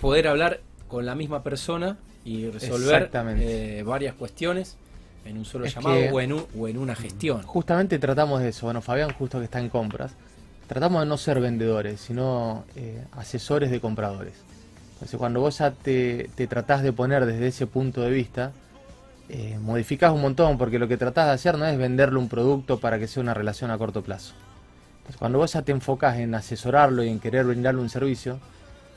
poder 0.00 0.28
hablar 0.28 0.60
con 0.88 1.04
la 1.06 1.14
misma 1.14 1.42
persona 1.42 1.96
y 2.24 2.48
resolver 2.48 3.10
eh, 3.38 3.82
varias 3.84 4.14
cuestiones 4.14 4.76
en 5.24 5.38
un 5.38 5.44
solo 5.44 5.64
Es 5.64 5.74
llamado 5.74 5.96
que- 5.96 6.10
o, 6.12 6.20
en 6.20 6.32
un- 6.32 6.46
o 6.58 6.68
en 6.68 6.78
una 6.78 6.94
gestión. 6.94 7.42
Justamente 7.42 7.98
tratamos 7.98 8.40
de 8.40 8.50
eso. 8.50 8.66
Bueno, 8.66 8.82
Fabián 8.82 9.10
justo 9.12 9.38
que 9.38 9.44
está 9.44 9.58
en 9.60 9.68
compras. 9.68 10.12
Tratamos 10.68 11.02
de 11.02 11.06
no 11.06 11.18
ser 11.18 11.40
vendedores, 11.40 12.00
sino 12.00 12.64
eh, 12.76 13.04
asesores 13.12 13.70
de 13.70 13.80
compradores. 13.80 14.34
Cuando 15.16 15.40
vos 15.40 15.58
ya 15.58 15.70
te, 15.70 16.30
te 16.34 16.46
tratás 16.46 16.82
de 16.82 16.92
poner 16.92 17.26
desde 17.26 17.46
ese 17.46 17.66
punto 17.66 18.00
de 18.00 18.10
vista, 18.10 18.52
eh, 19.28 19.58
modificás 19.60 20.12
un 20.12 20.20
montón, 20.20 20.58
porque 20.58 20.78
lo 20.78 20.88
que 20.88 20.96
tratás 20.96 21.26
de 21.26 21.32
hacer 21.32 21.58
no 21.58 21.66
es 21.66 21.76
venderle 21.78 22.18
un 22.18 22.28
producto 22.28 22.78
para 22.78 22.98
que 22.98 23.06
sea 23.06 23.22
una 23.22 23.34
relación 23.34 23.70
a 23.70 23.78
corto 23.78 24.02
plazo. 24.02 24.34
Entonces 24.98 25.16
cuando 25.16 25.38
vos 25.38 25.52
ya 25.52 25.62
te 25.62 25.72
enfocás 25.72 26.18
en 26.18 26.34
asesorarlo 26.34 27.04
y 27.04 27.08
en 27.08 27.20
querer 27.20 27.44
brindarle 27.44 27.80
un 27.80 27.90
servicio, 27.90 28.38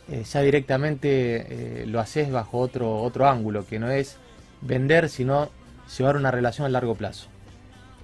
eh, 0.10 0.24
ya 0.24 0.42
directamente 0.42 1.82
eh, 1.82 1.86
lo 1.86 2.00
haces 2.00 2.32
bajo 2.32 2.60
otro, 2.60 3.02
otro 3.02 3.28
ángulo, 3.28 3.66
que 3.66 3.78
no 3.78 3.90
es 3.90 4.18
vender, 4.62 5.10
sino 5.10 5.50
llevar 5.98 6.16
una 6.16 6.32
relación 6.32 6.66
a 6.66 6.70
largo 6.70 6.96
plazo. 6.96 7.28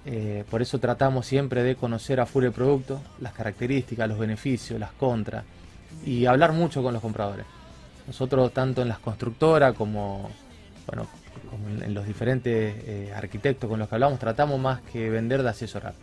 Eh, 0.06 0.44
por 0.50 0.60
eso 0.60 0.78
tratamos 0.78 1.26
siempre 1.26 1.62
de 1.62 1.76
conocer 1.76 2.20
a 2.20 2.26
full 2.26 2.44
el 2.44 2.52
producto, 2.52 3.00
las 3.20 3.32
características, 3.32 4.06
los 4.06 4.18
beneficios, 4.18 4.78
las 4.78 4.92
contras 4.92 5.44
y 6.04 6.26
hablar 6.26 6.52
mucho 6.52 6.82
con 6.82 6.92
los 6.92 7.00
compradores. 7.00 7.46
Nosotros 8.06 8.52
tanto 8.52 8.82
en 8.82 8.88
las 8.88 8.98
constructoras 8.98 9.74
como, 9.74 10.30
bueno, 10.86 11.06
como 11.50 11.68
en, 11.84 11.94
los 11.94 12.06
diferentes 12.06 12.74
eh, 12.86 13.12
arquitectos 13.14 13.68
con 13.70 13.78
los 13.78 13.88
que 13.88 13.94
hablamos 13.94 14.18
tratamos 14.18 14.60
más 14.60 14.80
que 14.92 15.08
vender 15.10 15.42
de 15.42 15.48
asesorar. 15.48 15.94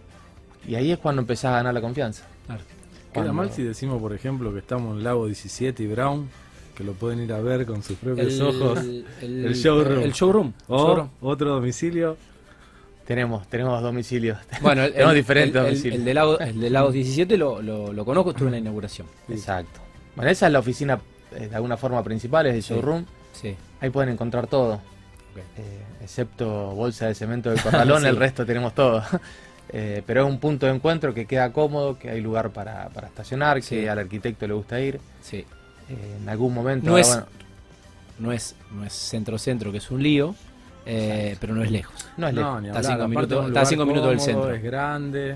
Y 0.68 0.76
ahí 0.76 0.92
es 0.92 0.98
cuando 1.00 1.22
empezás 1.22 1.46
a 1.54 1.58
ganar 1.58 1.74
la 1.74 1.82
confianza. 1.82 2.26
Claro. 2.48 2.62
Queda 2.64 3.24
Cuando- 3.26 3.34
mal 3.34 3.52
si 3.52 3.64
decimos, 3.64 4.02
por 4.02 4.14
ejemplo, 4.14 4.52
que 4.54 4.60
estamos 4.60 4.98
en 4.98 5.04
Lago 5.04 5.26
17 5.26 5.84
y 5.84 5.88
Brown, 5.88 6.30
que 6.76 6.84
lo 6.84 6.94
pueden 6.94 7.20
ir 7.22 7.34
a 7.34 7.40
ver 7.42 7.66
con 7.66 7.84
sus 7.84 7.98
propios 7.98 8.34
El, 8.34 8.42
ojos. 8.42 8.80
el- 8.80 9.06
El 9.46 9.54
showroom. 9.54 10.00
El 10.02 10.14
showroom. 10.14 10.54
O 10.68 10.78
showroom. 10.78 11.10
otro 11.22 11.50
domicilio. 11.56 12.18
Tenemos, 13.06 13.48
tenemos 13.48 13.82
domicilios. 13.82 14.38
Bueno, 14.62 14.84
el, 14.84 14.94
tenemos 14.94 15.12
el- 15.12 15.18
diferentes 15.18 15.62
domicilios. 15.62 16.00
el 16.00 16.06
de 16.06 16.14
Lagos, 16.14 16.42
el 16.42 16.60
de 16.62 16.70
Lagos 16.70 16.94
17 16.94 17.38
lo, 17.38 17.62
lo, 17.62 17.92
lo 17.94 18.06
conozco, 18.06 18.32
estuve 18.32 18.48
en 18.48 18.52
la 18.54 18.58
inauguración. 18.60 19.08
Exacto. 19.30 19.80
Bueno, 20.16 20.32
esa 20.32 20.48
es 20.48 20.54
la 20.54 20.60
oficina 20.60 21.00
de 21.32 21.56
alguna 21.56 21.78
forma 21.78 22.04
principal, 22.04 22.46
es 22.48 22.56
el 22.56 22.62
showroom. 22.62 23.06
Sí. 23.34 23.56
Ahí 23.80 23.90
pueden 23.90 24.10
encontrar 24.14 24.48
todo. 24.48 24.80
Eh, 25.58 25.82
excepto 26.04 26.72
bolsa 26.72 27.08
de 27.08 27.16
cemento 27.16 27.50
del 27.50 27.62
corralón, 27.62 28.02
Sí. 28.04 28.08
el 28.08 28.18
resto 28.18 28.46
tenemos 28.46 28.74
todo. 28.76 29.04
Eh, 29.74 30.04
pero 30.06 30.24
es 30.26 30.30
un 30.30 30.38
punto 30.38 30.66
de 30.66 30.74
encuentro 30.74 31.14
que 31.14 31.26
queda 31.26 31.54
cómodo, 31.54 31.98
que 31.98 32.10
hay 32.10 32.20
lugar 32.20 32.50
para, 32.50 32.90
para 32.90 33.08
estacionar, 33.08 33.56
que 33.58 33.62
Sí. 33.62 33.88
al 33.88 34.00
arquitecto 34.00 34.46
le 34.46 34.54
gusta 34.54 34.82
ir. 34.82 35.00
Sí. 35.22 35.46
Eh, 35.88 36.18
en 36.22 36.28
algún 36.28 36.54
momento. 36.54 36.88
No 36.88 36.92
ahora, 36.92 37.02
es- 37.02 37.08
bueno, 37.08 37.26
No 38.20 38.32
es, 38.34 38.56
no 38.76 38.84
es 38.84 38.92
centro-centro, 38.92 39.72
que 39.72 39.78
es 39.78 39.90
un 39.90 40.04
lío, 40.04 40.36
eh, 40.86 41.38
pero 41.40 41.56
no 41.56 41.64
es 41.64 41.72
lejos. 41.72 42.06
no 42.18 42.28
es 42.28 42.34
lejos. 42.34 42.66
Está 42.66 42.80
a 42.80 42.84
cinco 42.84 43.08
minutos- 43.08 43.48
está 43.48 43.66
cinco 43.66 43.86
minutos 43.86 44.10
del 44.10 44.18
cómodo, 44.18 44.34
centro. 44.44 44.56
Es 44.56 44.62
grande, 44.64 45.36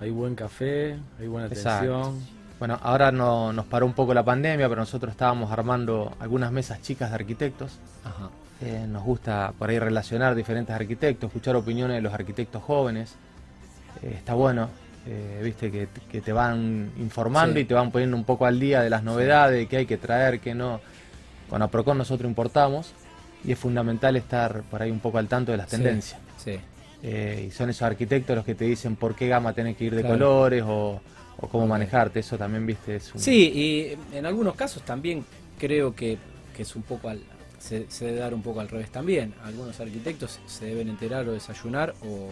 hay 0.00 0.10
buen 0.10 0.34
café, 0.34 0.96
hay 1.20 1.26
buena 1.28 1.46
Exacto. 1.46 2.14
Bueno, 2.58 2.78
ahora 2.82 3.12
no, 3.12 3.52
nos 3.52 3.66
paró 3.66 3.86
un 3.86 3.92
poco 3.92 4.12
la 4.14 4.24
pandemia, 4.24 4.68
pero 4.68 4.80
nosotros 4.80 5.12
estábamos 5.12 5.50
armando 5.52 6.12
algunas 6.18 6.50
mesas 6.50 6.82
chicas 6.82 7.10
de 7.10 7.14
arquitectos. 7.14 7.78
Ajá. 8.04 8.30
Eh, 8.60 8.86
nos 8.88 9.04
gusta 9.04 9.52
por 9.56 9.70
ahí 9.70 9.78
relacionar 9.78 10.34
diferentes 10.34 10.74
arquitectos, 10.74 11.28
escuchar 11.28 11.54
opiniones 11.54 11.96
de 11.96 12.02
los 12.02 12.12
arquitectos 12.12 12.60
jóvenes. 12.64 13.14
Eh, 14.02 14.14
está 14.16 14.34
bueno, 14.34 14.68
eh, 15.06 15.40
viste, 15.44 15.70
que, 15.70 15.88
que 16.10 16.20
te 16.20 16.32
van 16.32 16.90
informando 16.98 17.54
Sí. 17.54 17.60
y 17.60 17.64
te 17.64 17.74
van 17.74 17.92
poniendo 17.92 18.16
un 18.16 18.24
poco 18.24 18.46
al 18.46 18.58
día 18.58 18.80
de 18.82 18.90
las 18.90 19.04
novedades, 19.04 19.68
qué 19.68 19.76
hay 19.78 19.86
que 19.86 19.96
traer, 19.96 20.40
qué 20.40 20.54
no. 20.54 20.80
Con 21.48 21.62
Aprocon 21.62 21.96
nosotros 21.96 22.28
importamos 22.28 22.92
y 23.44 23.52
es 23.52 23.58
fundamental 23.58 24.16
estar 24.16 24.62
por 24.62 24.82
ahí 24.82 24.90
un 24.90 24.98
poco 24.98 25.18
al 25.18 25.28
tanto 25.28 25.52
de 25.52 25.58
las 25.58 25.70
Sí, 25.70 25.76
tendencias. 25.76 26.20
Sí. 26.36 26.58
Y 27.06 27.52
son 27.52 27.70
esos 27.70 27.82
arquitectos 27.82 28.34
los 28.34 28.44
que 28.44 28.56
te 28.56 28.64
dicen 28.64 28.96
por 28.96 29.14
qué 29.14 29.28
gama 29.28 29.52
tenés 29.52 29.76
que 29.76 29.84
ir 29.84 29.94
de 29.94 30.00
Claro. 30.02 30.16
colores 30.16 30.64
o, 30.66 31.00
o 31.40 31.48
cómo 31.48 31.66
manejarte. 31.66 32.20
Eso 32.20 32.36
también, 32.36 32.66
viste, 32.66 32.96
es 32.96 33.14
un... 33.14 33.20
Sí, 33.20 33.52
y 34.12 34.16
en 34.16 34.26
algunos 34.26 34.54
casos 34.54 34.82
también 34.82 35.24
creo 35.58 35.94
que, 35.94 36.18
que 36.54 36.62
es 36.62 36.76
un 36.76 36.82
poco 36.82 37.08
al, 37.08 37.20
se, 37.58 37.86
se 37.90 38.06
debe 38.06 38.18
dar 38.18 38.34
un 38.34 38.42
poco 38.42 38.60
al 38.60 38.68
revés 38.68 38.90
también. 38.90 39.34
Algunos 39.44 39.78
arquitectos 39.80 40.40
se 40.46 40.66
deben 40.66 40.88
enterar 40.88 41.28
o 41.28 41.32
desayunar 41.32 41.94
o, 42.02 42.30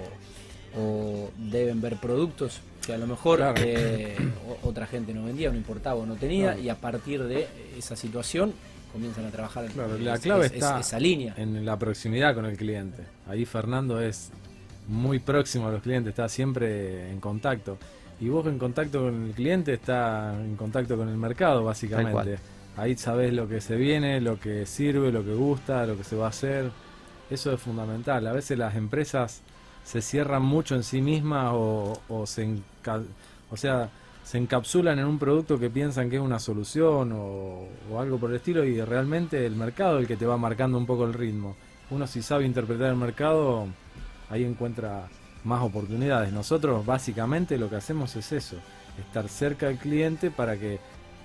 o 0.80 1.30
deben 1.38 1.80
ver 1.80 1.96
productos 1.96 2.60
que 2.84 2.92
a 2.92 2.98
lo 2.98 3.06
mejor 3.06 3.38
Claro. 3.38 3.54
eh, 3.64 4.14
otra 4.62 4.86
gente 4.86 5.12
no 5.14 5.24
vendía, 5.24 5.50
no 5.50 5.56
importaba 5.56 5.96
o 6.00 6.06
no 6.06 6.14
tenía 6.16 6.48
Claro. 6.52 6.60
y 6.62 6.68
a 6.68 6.76
partir 6.76 7.22
de 7.24 7.46
esa 7.76 7.96
situación 7.96 8.52
comienzan 8.92 9.24
a 9.26 9.30
trabajar 9.30 9.66
Claro, 9.66 9.98
la 9.98 10.14
es- 10.14 10.20
clave 10.20 10.46
es- 10.46 10.52
es- 10.52 10.58
está 10.58 10.80
esa 10.80 10.98
línea. 11.00 11.34
en 11.36 11.64
la 11.64 11.78
proximidad 11.78 12.34
con 12.34 12.46
el 12.46 12.56
cliente. 12.56 13.02
Ahí 13.28 13.44
Fernando 13.44 14.00
es 14.00 14.30
muy 14.88 15.18
próximo 15.18 15.66
a 15.68 15.72
los 15.72 15.82
clientes, 15.82 16.10
está 16.10 16.28
siempre 16.28 17.10
en 17.10 17.18
contacto. 17.20 17.76
Y 18.20 18.28
vos 18.28 18.46
en 18.46 18.58
contacto 18.58 19.00
con 19.02 19.26
el 19.26 19.32
cliente 19.32 19.74
está 19.74 20.34
en 20.40 20.56
contacto 20.56 20.96
con 20.96 21.08
el 21.08 21.16
mercado, 21.16 21.64
básicamente. 21.64 22.12
Ahí 22.78 22.96
sabés 22.96 23.32
lo 23.32 23.48
que 23.48 23.60
se 23.60 23.76
viene, 23.76 24.20
lo 24.20 24.38
que 24.38 24.66
sirve, 24.66 25.10
lo 25.12 25.24
que 25.24 25.34
gusta, 25.34 25.86
lo 25.86 25.96
que 25.96 26.04
se 26.04 26.16
va 26.16 26.26
a 26.26 26.28
hacer. 26.30 26.70
Eso 27.30 27.52
es 27.52 27.60
fundamental. 27.60 28.26
A 28.26 28.32
veces 28.32 28.56
las 28.58 28.74
empresas 28.76 29.42
se 29.84 30.00
cierran 30.02 30.42
mucho 30.42 30.74
en 30.74 30.82
sí 30.82 31.00
mismas 31.00 31.50
o, 31.54 32.00
o 32.08 32.26
se 32.26 32.46
enca- 32.46 33.02
o 33.50 33.56
sea, 33.56 33.88
se 34.24 34.38
encapsulan 34.38 34.98
en 34.98 35.04
un 35.06 35.18
producto 35.18 35.58
que 35.58 35.70
piensan 35.70 36.10
que 36.10 36.16
es 36.16 36.22
una 36.22 36.38
solución 36.38 37.12
o, 37.12 37.68
o 37.90 38.00
algo 38.00 38.18
por 38.18 38.30
el 38.30 38.36
estilo 38.36 38.64
y 38.64 38.80
realmente 38.82 39.46
el 39.46 39.56
mercado 39.56 39.96
es 39.98 40.02
el 40.02 40.08
que 40.08 40.16
te 40.16 40.26
va 40.26 40.36
marcando 40.36 40.76
un 40.78 40.86
poco 40.86 41.04
el 41.04 41.14
ritmo. 41.14 41.54
Uno 41.90 42.06
si 42.06 42.20
sabe 42.22 42.44
interpretar 42.44 42.88
el 42.90 42.96
mercado, 42.96 43.66
ahí 44.28 44.42
encuentra 44.44 45.06
más 45.46 45.62
oportunidades. 45.62 46.32
Nosotros 46.32 46.84
básicamente 46.84 47.56
lo 47.58 47.70
que 47.70 47.76
hacemos 47.76 48.14
es 48.16 48.32
eso, 48.32 48.56
estar 48.98 49.28
cerca 49.28 49.66
del 49.68 49.78
cliente 49.78 50.30
para 50.30 50.56
que 50.56 50.78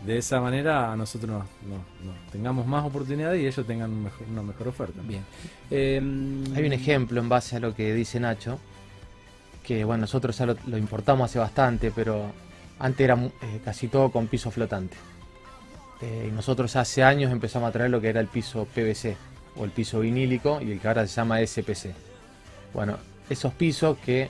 de 0.05 0.17
esa 0.17 0.39
manera 0.41 0.91
a 0.91 0.95
nosotros 0.95 1.29
nos, 1.29 1.43
nos- 1.67 2.05
nos 2.05 2.31
tengamos 2.31 2.65
más 2.65 2.83
oportunidades 2.85 3.41
y 3.41 3.45
ellos 3.47 3.65
tengan 3.67 3.91
un 3.91 4.03
mejor- 4.03 4.27
una 4.31 4.41
mejor 4.41 4.67
oferta. 4.69 4.99
Bien. 5.03 5.23
Eh, 5.69 5.97
Hay 6.55 6.65
un 6.65 6.73
ejemplo 6.73 7.19
en 7.19 7.29
base 7.29 7.57
a 7.57 7.59
lo 7.59 7.75
que 7.75 7.93
dice 7.93 8.19
Nacho, 8.19 8.59
que 9.63 9.83
bueno, 9.83 10.01
nosotros 10.01 10.37
ya 10.37 10.45
lo, 10.47 10.55
lo 10.65 10.77
importamos 10.77 11.29
hace 11.29 11.37
bastante, 11.39 11.91
pero 11.91 12.31
antes 12.79 13.03
era 13.03 13.15
eh, 13.15 13.61
casi 13.63 13.87
todo 13.89 14.11
con 14.11 14.25
piso 14.27 14.49
flotante. 14.49 14.97
Eh, 16.01 16.29
y 16.29 16.31
nosotros 16.31 16.75
hace 16.75 17.03
años 17.03 17.31
empezamos 17.31 17.69
a 17.69 17.71
traer 17.71 17.91
lo 17.91 18.01
que 18.01 18.09
era 18.09 18.19
el 18.21 18.27
piso 18.27 18.65
PVC 18.73 19.15
o 19.55 19.65
el 19.65 19.69
piso 19.71 19.99
vinílico 19.99 20.59
y 20.61 20.71
el 20.71 20.79
que 20.79 20.87
ahora 20.87 21.05
se 21.05 21.13
llama 21.15 21.39
SPC. 21.41 21.93
Bueno, 22.73 22.97
esos 23.31 23.53
pisos 23.53 23.97
que 24.05 24.29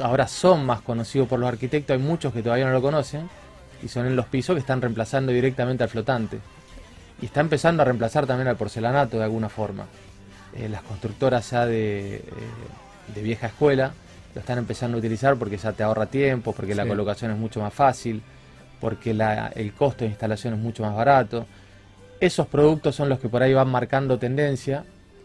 ahora 0.00 0.26
son 0.26 0.66
más 0.66 0.80
conocidos 0.80 1.28
por 1.28 1.38
los 1.38 1.48
arquitectos, 1.48 1.96
hay 1.96 2.02
muchos 2.02 2.32
que 2.32 2.42
todavía 2.42 2.66
no 2.66 2.72
lo 2.72 2.82
conocen 2.82 3.28
y 3.82 3.88
son 3.88 4.06
en 4.06 4.16
los 4.16 4.26
pisos 4.26 4.54
que 4.54 4.60
están 4.60 4.80
reemplazando 4.80 5.30
directamente 5.32 5.84
al 5.84 5.88
flotante. 5.88 6.38
Y 7.22 7.26
está 7.26 7.40
empezando 7.40 7.82
a 7.82 7.84
reemplazar 7.84 8.26
también 8.26 8.48
al 8.48 8.56
porcelanato 8.56 9.18
de 9.18 9.24
alguna 9.24 9.48
forma. 9.48 9.86
Eh, 10.54 10.68
las 10.68 10.82
constructoras 10.82 11.48
ya 11.50 11.66
de, 11.66 12.16
eh, 12.16 12.22
de 13.14 13.22
vieja 13.22 13.46
escuela 13.48 13.92
lo 14.34 14.40
están 14.40 14.58
empezando 14.58 14.96
a 14.96 14.98
utilizar 14.98 15.36
porque 15.36 15.56
ya 15.56 15.72
te 15.72 15.82
ahorra 15.84 16.06
tiempo, 16.06 16.52
porque 16.52 16.74
la 16.74 16.82
colocación 16.88 17.30
es 17.30 17.36
mucho 17.38 17.60
más 17.60 17.72
fácil, 17.72 18.20
porque 18.80 19.14
la- 19.14 19.48
el 19.54 19.72
costo 19.74 20.04
de 20.04 20.10
instalación 20.10 20.54
es 20.54 20.60
mucho 20.60 20.82
más 20.82 20.94
barato. 20.94 21.46
Esos 22.20 22.46
productos 22.48 22.96
son 22.96 23.08
los 23.08 23.20
que 23.20 23.28
por 23.28 23.42
ahí 23.42 23.54
van 23.54 23.68
marcando 23.68 24.18
tendencia 24.18 24.84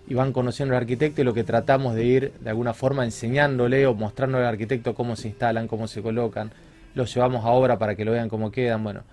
y 0.09 0.15
van 0.15 0.33
conociendo 0.33 0.75
al 0.75 0.81
arquitecto 0.81 1.21
y 1.21 1.23
lo 1.23 1.33
que 1.33 1.43
tratamos 1.43 1.95
de 1.95 2.03
ir 2.03 2.33
de 2.41 2.49
alguna 2.49 2.73
forma 2.73 3.05
enseñándole 3.05 3.85
o 3.87 3.93
mostrándole 3.93 4.43
al 4.45 4.49
arquitecto 4.53 4.93
cómo 4.95 5.15
se 5.15 5.27
instalan, 5.29 5.67
cómo 5.67 5.87
se 5.87 6.01
colocan, 6.01 6.51
los 6.95 7.13
llevamos 7.13 7.45
a 7.45 7.49
obra 7.49 7.77
para 7.77 7.95
que 7.95 8.03
lo 8.03 8.11
vean 8.11 8.27
cómo 8.27 8.51
quedan. 8.51 8.83
Bueno, 8.83 9.03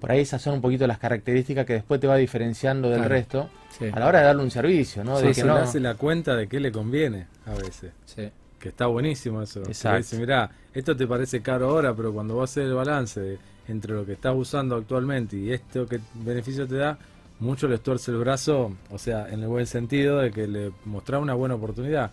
por 0.00 0.12
ahí 0.12 0.20
esas 0.20 0.40
son 0.40 0.54
un 0.54 0.60
poquito 0.60 0.86
las 0.86 0.98
características 0.98 1.66
que 1.66 1.72
después 1.74 2.00
te 2.00 2.06
va 2.06 2.16
diferenciando 2.16 2.88
del 2.88 2.98
Claro. 3.00 3.14
resto 3.14 3.50
sí, 3.76 3.86
a 3.92 3.98
la 3.98 4.06
hora 4.06 4.20
de 4.20 4.26
darle 4.26 4.42
un 4.44 4.50
servicio, 4.52 5.02
¿no? 5.02 5.18
De 5.20 5.34
se 5.34 5.40
que 5.42 5.46
le 5.46 5.52
no 5.52 5.56
hace 5.58 5.80
la 5.80 5.94
cuenta 5.96 6.36
de 6.36 6.46
qué 6.46 6.60
le 6.60 6.70
conviene 6.72 7.26
a 7.44 7.54
veces. 7.54 7.92
sí. 8.06 8.30
Que 8.60 8.70
está 8.70 8.86
buenísimo 8.86 9.40
eso. 9.40 9.60
Exacto. 9.60 9.98
dice, 9.98 10.18
mirá, 10.18 10.50
esto 10.74 10.96
te 10.96 11.06
parece 11.06 11.40
caro 11.42 11.68
ahora, 11.70 11.94
pero 11.94 12.12
cuando 12.12 12.34
vas 12.36 12.50
a 12.50 12.52
hacer 12.52 12.64
el 12.64 12.74
balance 12.74 13.20
de- 13.20 13.38
entre 13.68 13.94
lo 13.94 14.04
que 14.04 14.14
estás 14.14 14.34
usando 14.34 14.74
actualmente 14.74 15.36
y 15.36 15.52
esto 15.52 15.86
que 15.86 16.00
beneficio 16.14 16.66
te 16.66 16.74
da, 16.76 16.98
mucho 17.40 17.68
les 17.68 17.80
tuerce 17.82 18.10
el 18.10 18.16
brazo, 18.18 18.72
o 18.90 18.98
sea, 18.98 19.28
en 19.28 19.40
el 19.42 19.48
buen 19.48 19.66
sentido 19.66 20.18
de 20.18 20.30
que 20.30 20.46
le 20.48 20.72
mostrás 20.84 21.20
una 21.22 21.34
buena 21.34 21.54
oportunidad. 21.54 22.10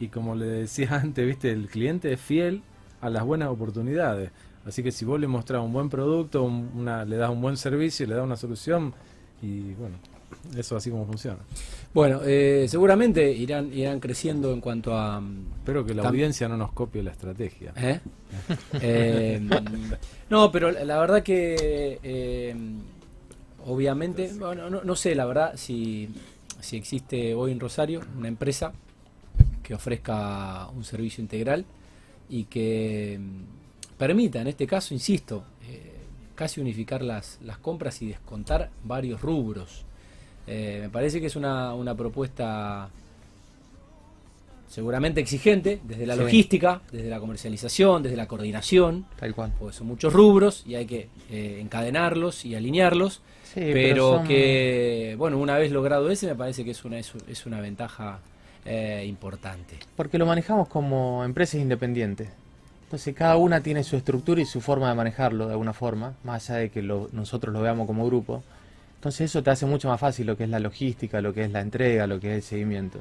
Y 0.00 0.08
como 0.08 0.34
le 0.34 0.46
decía 0.46 0.88
antes, 1.02 1.26
viste, 1.26 1.50
el 1.50 1.68
cliente 1.68 2.12
es 2.12 2.20
fiel 2.20 2.62
a 3.00 3.10
las 3.10 3.24
buenas 3.24 3.48
oportunidades. 3.48 4.30
Así 4.64 4.82
que 4.82 4.92
si 4.92 5.04
vos 5.04 5.18
le 5.20 5.26
mostrás 5.26 5.60
un 5.62 5.72
buen 5.72 5.88
producto, 5.88 6.42
un- 6.44 6.70
una, 6.74 7.04
le 7.04 7.16
das 7.16 7.30
un 7.30 7.40
buen 7.40 7.56
servicio, 7.56 8.06
le 8.06 8.14
das 8.14 8.24
una 8.24 8.36
solución, 8.36 8.94
y 9.42 9.72
bueno, 9.74 9.96
eso 10.56 10.76
así 10.76 10.88
como 10.90 11.04
funciona. 11.04 11.38
Bueno, 11.92 12.20
eh, 12.24 12.66
seguramente 12.68 13.30
irán, 13.32 13.72
irán 13.72 14.00
creciendo 14.00 14.52
en 14.52 14.60
cuanto 14.60 14.96
a... 14.96 15.20
mm, 15.20 15.46
Espero 15.58 15.84
que 15.84 15.94
la 15.94 16.08
audiencia 16.08 16.48
no 16.48 16.56
nos 16.56 16.72
copie 16.72 17.02
la 17.02 17.10
estrategia. 17.10 17.72
¿Eh? 17.76 18.00
Eh, 18.80 19.40
no, 20.30 20.50
pero 20.50 20.70
la 20.70 20.98
verdad 20.98 21.22
que 21.22 21.98
obviamente, 23.66 24.32
bueno, 24.38 24.70
no, 24.70 24.82
no 24.82 24.96
sé 24.96 25.14
la 25.14 25.24
verdad 25.24 25.52
si, 25.56 26.08
si 26.60 26.76
existe 26.76 27.34
hoy 27.34 27.52
en 27.52 27.60
Rosario 27.60 28.00
una 28.16 28.28
empresa 28.28 28.72
que 29.62 29.74
ofrezca 29.74 30.68
un 30.68 30.84
servicio 30.84 31.22
integral 31.22 31.64
y 32.28 32.44
que 32.44 33.18
mm, 33.20 33.96
permita, 33.96 34.40
en 34.40 34.48
este 34.48 34.66
caso, 34.66 34.94
insisto, 34.94 35.44
eh, 35.68 35.92
casi 36.34 36.60
unificar 36.60 37.02
las, 37.02 37.38
las 37.42 37.58
compras 37.58 38.00
y 38.02 38.08
descontar 38.08 38.70
varios 38.84 39.20
rubros. 39.20 39.84
Eh, 40.46 40.78
me 40.82 40.90
parece 40.90 41.20
que 41.20 41.26
es 41.26 41.36
una, 41.36 41.74
una 41.74 41.94
propuesta 41.94 42.90
seguramente 44.72 45.20
exigente 45.20 45.80
desde 45.84 46.06
la 46.06 46.14
Sí. 46.14 46.20
logística, 46.20 46.80
desde 46.90 47.10
la 47.10 47.20
comercialización, 47.20 48.02
desde 48.02 48.16
la 48.16 48.26
coordinación, 48.26 49.04
tal 49.20 49.34
cual. 49.34 49.52
porque 49.58 49.76
son 49.76 49.86
muchos 49.86 50.12
rubros 50.12 50.64
y 50.66 50.76
hay 50.76 50.86
que 50.86 51.08
eh, 51.30 51.58
encadenarlos 51.60 52.44
y 52.46 52.54
alinearlos, 52.54 53.20
Sí, 53.44 53.60
pero, 53.72 54.16
son- 54.16 54.26
que, 54.26 55.14
bueno, 55.18 55.36
una 55.38 55.58
vez 55.58 55.70
logrado 55.72 56.10
ese, 56.10 56.26
me 56.26 56.34
parece 56.34 56.64
que 56.64 56.70
es 56.70 56.84
una, 56.86 56.98
es, 56.98 57.12
es 57.28 57.44
una 57.44 57.60
ventaja 57.60 58.20
eh, 58.64 59.04
importante. 59.06 59.76
Porque 59.96 60.16
lo 60.18 60.24
manejamos 60.24 60.68
como 60.68 61.22
empresas 61.24 61.60
independientes. 61.60 62.28
Entonces 62.84 63.14
cada 63.14 63.36
una 63.36 63.60
tiene 63.62 63.82
su 63.84 63.96
estructura 63.96 64.40
y 64.40 64.46
su 64.46 64.60
forma 64.60 64.88
de 64.88 64.94
manejarlo 64.94 65.46
de 65.46 65.52
alguna 65.52 65.72
forma, 65.74 66.14
más 66.24 66.48
allá 66.48 66.60
de 66.60 66.70
que 66.70 66.80
lo- 66.80 67.08
nosotros 67.12 67.52
lo 67.52 67.60
veamos 67.60 67.86
como 67.86 68.06
grupo. 68.06 68.42
Entonces 68.96 69.30
eso 69.30 69.42
te 69.42 69.50
hace 69.50 69.66
mucho 69.66 69.88
más 69.88 69.98
fácil 70.00 70.26
lo 70.28 70.36
que 70.36 70.44
es 70.44 70.50
la 70.50 70.60
logística, 70.60 71.20
lo 71.20 71.34
que 71.34 71.44
es 71.44 71.50
la 71.50 71.60
entrega, 71.60 72.06
lo 72.06 72.20
que 72.20 72.28
es 72.30 72.36
el 72.36 72.42
seguimiento. 72.42 73.00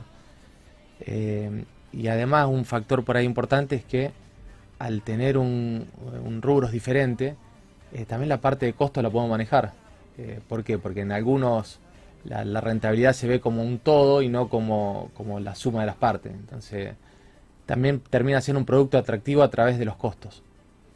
Eh, 1.02 1.66
y 1.92 2.08
además 2.08 2.48
un 2.48 2.66
factor 2.66 3.04
por 3.04 3.18
ahí 3.18 3.26
importante 3.26 3.76
es 3.76 3.84
que 3.84 4.12
al 4.80 5.02
tener 5.02 5.38
un, 5.38 5.88
un 6.26 6.42
rubros 6.42 6.72
diferente, 6.72 7.36
eh, 7.94 8.06
también 8.06 8.30
la 8.30 8.40
parte 8.40 8.66
de 8.66 8.74
costo 8.74 9.02
la 9.02 9.10
podemos 9.10 9.32
manejar. 9.32 9.74
Eh, 10.18 10.40
¿Por 10.48 10.64
qué? 10.64 10.78
Porque 10.78 11.02
en 11.02 11.12
algunos 11.12 11.80
la, 12.24 12.62
rentabilidad 12.62 13.14
se 13.14 13.28
ve 13.28 13.40
como 13.40 13.64
un 13.64 13.80
todo 13.80 14.22
y 14.22 14.30
no 14.30 14.50
como, 14.50 15.12
como 15.16 15.40
la 15.40 15.56
suma 15.56 15.82
de 15.82 15.88
las 15.88 15.96
partes. 15.96 16.34
Entonces, 16.34 16.94
también 17.66 18.00
termina 18.00 18.42
siendo 18.42 18.60
un 18.60 18.66
producto 18.66 18.98
atractivo 18.98 19.44
a 19.44 19.50
través 19.50 19.78
de 19.78 19.86
los 19.86 19.96
costos. 19.96 20.44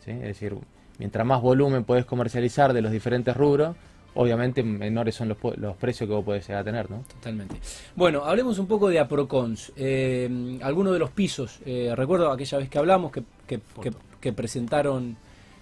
Es 0.05 0.21
decir, 0.21 0.55
mientras 0.99 1.25
más 1.25 1.41
volumen 1.41 1.83
puedes 1.83 2.05
comercializar 2.05 2.73
de 2.73 2.81
los 2.83 2.91
diferentes 2.91 3.35
rubros, 3.35 3.75
obviamente 4.15 4.63
menores 4.63 5.15
son 5.15 5.29
los, 5.29 5.37
los 5.57 5.75
precios 5.77 6.07
que 6.07 6.13
vos 6.15 6.25
podés 6.25 6.47
llegar 6.47 6.61
a 6.61 6.65
tener. 6.65 6.89
¿no? 6.89 7.03
Totalmente. 7.07 7.55
Bueno, 7.95 8.25
hablemos 8.25 8.57
un 8.59 8.67
poco 8.67 8.89
de 8.89 8.99
Aprocons. 8.99 9.71
Eh, 9.75 10.57
algunos 10.63 10.93
de 10.93 10.99
los 10.99 11.11
pisos. 11.11 11.59
eh, 11.65 11.93
recuerdo 11.95 12.31
aquella 12.31 12.57
vez 12.57 12.69
que 12.69 12.77
hablamos 12.77 13.11
que, 13.11 13.23
que, 13.47 13.59
que- 13.81 13.91
que 14.19 14.33
presentaron 14.33 15.15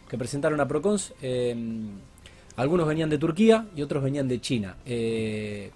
que 0.10 0.18
presentaron 0.18 0.60
Aprocons. 0.62 1.14
eh, 1.22 1.56
algunos 2.56 2.88
venían 2.88 3.10
de 3.10 3.18
Turquía 3.18 3.66
y 3.76 3.82
otros 3.82 4.04
venían 4.04 4.28
de 4.28 4.40
China. 4.40 4.76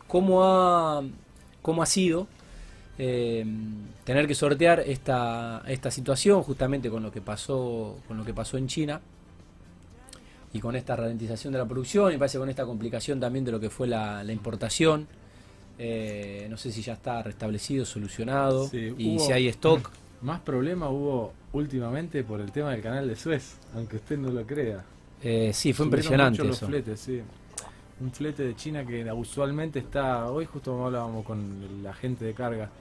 ¿cómo, 0.07 0.43
ha, 0.43 1.01
¿Cómo 1.63 1.81
ha 1.81 1.85
sido 1.87 2.27
tener 2.97 4.27
que 4.27 4.35
sortear 4.35 4.79
esta, 4.81 5.63
esta 5.67 5.91
situación 5.91 6.41
justamente 6.43 6.89
con 6.89 7.03
lo 7.03 7.11
que 7.11 7.21
pasó 7.21 7.97
con 8.07 8.17
lo 8.17 8.23
que 8.25 8.33
pasó 8.33 8.57
en 8.57 8.67
China? 8.67 9.01
Y 10.57 10.59
con 10.59 10.75
esta 10.75 10.95
ralentización 10.95 11.53
de 11.53 11.59
la 11.59 11.65
producción 11.65 12.11
y 12.13 12.17
parece 12.17 12.39
con 12.39 12.49
esta 12.49 12.65
complicación 12.65 13.19
también 13.19 13.45
de 13.45 13.51
lo 13.51 13.59
que 13.59 13.69
fue 13.69 13.87
la, 13.87 14.23
la 14.23 14.31
importación. 14.33 15.07
Eh, 15.77 16.47
no 16.49 16.57
sé 16.57 16.71
si 16.71 16.81
ya 16.81 16.93
está 16.93 17.21
restablecido, 17.21 17.85
solucionado 17.85 18.67
Sí, 18.67 18.95
y 18.97 19.19
si 19.19 19.31
hay 19.31 19.47
stock. 19.49 19.91
Más 20.21 20.39
problema 20.39 20.89
hubo 20.89 21.33
últimamente 21.53 22.23
por 22.23 22.41
el 22.41 22.51
tema 22.51 22.71
del 22.71 22.81
canal 22.81 23.07
de 23.07 23.15
Suez, 23.15 23.57
aunque 23.75 23.97
usted 23.97 24.17
no 24.17 24.31
lo 24.31 24.45
crea. 24.47 24.83
Eh, 25.21 25.51
sí, 25.53 25.73
fue 25.73 25.85
Subieron 25.85 25.87
impresionante 25.87 26.37
mucho 26.39 26.47
los 26.49 26.57
eso. 26.57 26.65
fletes, 26.67 26.99
sí. 26.99 27.21
un 27.99 28.11
flete 28.11 28.43
de 28.43 28.55
China 28.55 28.83
que 28.83 29.11
usualmente 29.11 29.77
está, 29.77 30.25
hoy 30.31 30.45
justo 30.45 30.83
hablábamos 30.83 31.23
con 31.23 31.83
la 31.83 31.93
gente 31.93 32.25
de 32.25 32.33
carga, 32.33 32.71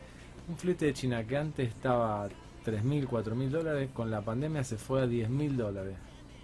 un 0.48 0.56
flete 0.56 0.86
de 0.86 0.94
China 0.94 1.24
que 1.24 1.36
antes 1.36 1.68
estaba 1.68 2.26
3.000, 2.64 3.06
4.000 3.06 3.48
dólares, 3.50 3.90
con 3.92 4.10
la 4.10 4.22
pandemia 4.22 4.64
se 4.64 4.78
fue 4.78 5.02
a 5.02 5.06
10.000 5.06 5.56
dólares. 5.56 5.94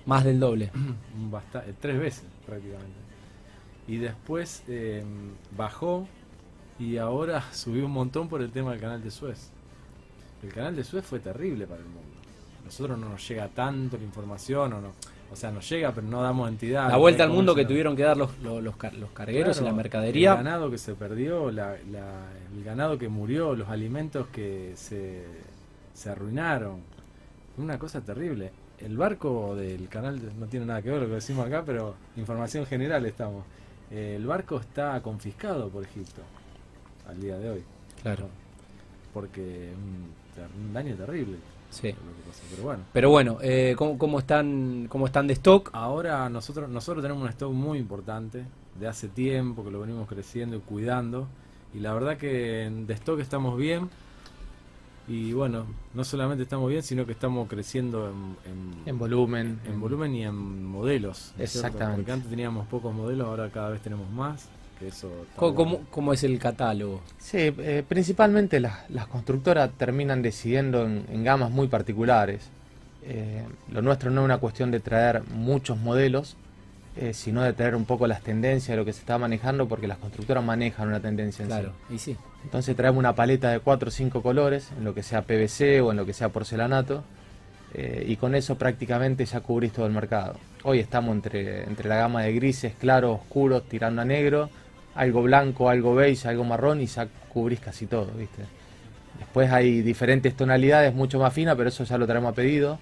Más 0.07 0.25
del 0.25 0.41
doble. 0.41 0.71
Eh, 1.55 1.75
tres 1.81 1.99
veces 1.99 2.25
prácticamente. 2.45 2.97
Y 3.89 3.97
después 3.97 4.63
eh, 4.69 5.03
bajó 5.57 6.07
y 6.79 6.99
ahora 6.99 7.43
subió 7.53 7.87
un 7.87 7.93
montón 7.93 8.29
por 8.29 8.43
el 8.43 8.51
tema 8.51 8.73
del 8.73 8.81
canal 8.81 9.03
de 9.03 9.11
Suez. 9.11 9.51
El 10.43 10.53
canal 10.53 10.75
de 10.75 10.85
Suez 10.85 11.05
fue 11.05 11.21
terrible 11.21 11.67
para 11.67 11.81
el 11.81 11.87
mundo. 11.87 12.01
Nosotros 12.65 12.99
no 12.99 13.09
nos 13.09 13.27
llega 13.29 13.49
tanto 13.49 13.97
la 13.97 14.05
información 14.05 14.73
o 14.73 14.81
no. 14.81 14.93
O 15.33 15.37
sea, 15.37 15.51
nos 15.51 15.67
llega, 15.69 15.93
pero 15.93 16.07
no 16.07 16.23
damos 16.23 16.49
entidad. 16.49 16.91
La 16.91 16.99
vuelta 16.99 17.25
al 17.25 17.31
mundo 17.31 17.55
que 17.55 17.65
tuvieron 17.65 17.97
que 17.97 18.03
dar 18.03 18.19
los, 18.19 18.39
los, 18.41 18.77
cargueros 18.77 19.61
y 19.61 19.65
la 19.65 19.73
mercadería. 19.73 20.33
El 20.33 20.37
ganado 20.37 20.71
que 20.71 20.77
se 20.77 20.95
perdió, 20.95 21.49
el 21.49 22.65
ganado 22.65 22.99
que 22.99 23.09
murió, 23.09 23.55
los 23.55 23.69
alimentos 23.69 24.27
que 24.27 24.73
se, 24.77 25.25
se 25.95 26.11
arruinaron. 26.11 26.81
Una 27.57 27.79
cosa 27.79 28.03
terrible. 28.03 28.53
El 28.85 28.97
barco 28.97 29.55
del 29.55 29.89
canal, 29.89 30.21
no 30.39 30.47
tiene 30.47 30.67
nada 30.67 30.83
que 30.83 30.91
ver 30.91 31.03
lo 31.03 31.07
que 31.07 31.15
decimos 31.15 31.47
acá, 31.47 31.63
pero 31.65 31.95
información 32.17 32.67
general 32.67 33.07
estamos. 33.07 33.45
El 33.91 34.27
barco 34.27 34.59
está 34.59 35.01
confiscado 35.03 35.69
por 35.69 35.85
Egipto 35.85 36.23
al 37.09 37.21
día 37.21 37.39
de 37.39 37.51
hoy. 37.51 37.65
Claro. 38.03 38.27
Porque 39.13 39.73
un, 39.77 40.73
daño 40.73 40.95
terrible. 40.97 41.37
Sí. 41.71 41.95
Pero 42.51 42.63
bueno. 42.63 42.83
Pero 42.93 43.11
bueno, 43.11 43.39
eh, 43.43 43.75
¿cómo, 43.77 44.19
están, 44.19 44.87
¿cómo 44.89 45.07
están 45.07 45.27
de 45.27 45.35
stock? 45.35 45.71
Ahora 45.73 46.29
nosotros, 46.29 46.69
nosotros 46.69 47.03
tenemos 47.03 47.23
un 47.23 47.29
stock 47.29 47.53
muy 47.53 47.79
importante 47.79 48.45
de 48.79 48.89
hace 48.89 49.09
tiempo 49.09 49.65
que 49.65 49.71
lo 49.71 49.81
venimos 49.81 50.09
creciendo 50.09 50.57
y 50.57 50.61
cuidando. 50.61 51.29
Y 51.75 51.81
la 51.81 51.95
verdad 51.95 52.17
que 52.17 52.71
de 52.71 52.95
stock 52.95 53.21
estamos 53.21 53.57
bien. 53.57 53.89
Y 55.09 55.33
bueno, 55.33 55.67
no 55.95 56.05
solamente 56.05 56.45
estamos 56.45 56.71
bien, 56.71 56.83
sino 56.83 57.05
que 57.05 57.13
estamos 57.13 57.49
creciendo 57.49 58.09
en, 58.09 58.89
en, 58.89 58.99
volumen. 58.99 59.61
En, 59.67 59.81
volumen 59.81 60.15
y 60.15 60.25
en 60.25 60.65
modelos. 60.65 61.35
Exactamente. 61.39 61.97
Porque 61.97 62.13
antes 62.13 62.31
teníamos 62.31 62.67
pocos 62.69 62.95
modelos, 62.95 63.27
ahora 63.27 63.51
cada 63.51 63.71
vez 63.71 63.83
tenemos 63.83 64.09
más. 64.11 64.49
¿Cómo, 65.37 66.13
es 66.13 66.25
el 66.25 66.39
catálogo? 66.39 67.03
Sí, 67.19 67.39
eh, 67.39 67.85
principalmente 67.87 68.61
las, 68.61 69.07
constructoras 69.09 69.71
terminan 69.77 70.23
decidiendo 70.23 70.85
en, 70.85 71.25
gamas 71.25 71.51
muy 71.51 71.69
particulares. 71.69 72.49
Eh, 73.05 73.45
lo 73.71 73.83
nuestro 73.83 74.11
no 74.11 74.23
es 74.23 74.25
una 74.25 74.39
cuestión 74.39 74.71
de 74.71 74.81
traer 74.81 75.23
muchos 75.31 75.79
modelos, 75.79 76.37
eh, 76.97 77.15
sino 77.15 77.43
de 77.43 77.53
traer 77.53 77.75
un 77.75 77.85
poco 77.85 78.07
las 78.07 78.23
tendencias 78.23 78.69
de 78.69 78.77
lo 78.77 78.85
que 78.85 78.93
se 78.93 79.01
está 79.01 79.19
manejando, 79.19 79.69
porque 79.69 79.89
las 79.89 79.99
constructoras 79.99 80.45
manejan 80.45 80.89
una 80.89 81.01
tendencia 81.01 81.43
en 81.43 81.49
claro, 81.49 81.73
y 81.91 81.99
sí. 81.99 82.17
Entonces 82.45 82.77
traemos 82.77 82.99
una 82.99 83.15
paleta 83.15 83.51
de 83.51 83.61
4 83.61 83.89
o 83.89 83.91
5 83.91 84.23
colores, 84.23 84.71
en 84.77 84.85
lo 84.85 84.95
que 84.95 85.03
sea 85.03 85.23
PVC 85.23 85.81
o 85.83 85.91
en 85.91 85.97
lo 85.97 86.07
que 86.07 86.13
sea 86.13 86.29
porcelanato, 86.31 87.05
y 87.75 88.17
con 88.17 88.35
eso 88.35 88.57
prácticamente 88.57 89.25
ya 89.25 89.41
cubrís 89.41 89.73
todo 89.73 89.87
el 89.87 89.93
mercado. 89.93 90.35
Hoy 90.63 90.79
estamos 90.79 91.15
entre, 91.15 91.65
entre 91.65 91.89
la 91.89 91.97
gama 91.97 92.23
de 92.23 92.35
grises, 92.35 92.75
claros, 92.79 93.21
oscuros, 93.21 93.67
tirando 93.67 94.03
a 94.03 94.05
negro, 94.05 94.51
algo 94.95 95.23
blanco, 95.23 95.71
algo 95.71 95.95
beige, 95.95 96.29
algo 96.29 96.45
marrón 96.45 96.81
y 96.81 96.87
ya 96.87 97.09
cubrís 97.29 97.61
casi 97.61 97.87
todo, 97.87 98.13
¿viste? 98.13 98.43
Después 99.19 99.51
hay 99.51 99.83
diferentes 99.83 100.37
tonalidades 100.37 100.95
mucho 100.95 101.19
más 101.19 101.33
finas, 101.33 101.57
pero 101.57 101.69
eso 101.69 101.85
ya 101.85 101.99
lo 101.99 102.07
traemos 102.07 102.33
a 102.33 102.35
pedido. 102.35 102.79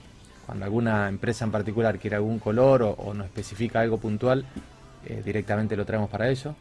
Cuando 0.47 0.65
alguna 0.65 1.09
empresa 1.09 1.45
en 1.45 1.53
particular 1.53 1.99
quiere 1.99 2.17
algún 2.17 2.39
color 2.39 2.83
o, 2.83 3.15
nos 3.15 3.27
especifica 3.27 3.81
algo 3.81 3.99
puntual, 3.99 4.45
eh, 5.07 5.23
directamente 5.25 5.77
lo 5.77 5.85
traemos 5.85 6.11
para 6.11 6.29
ello. 6.29 6.55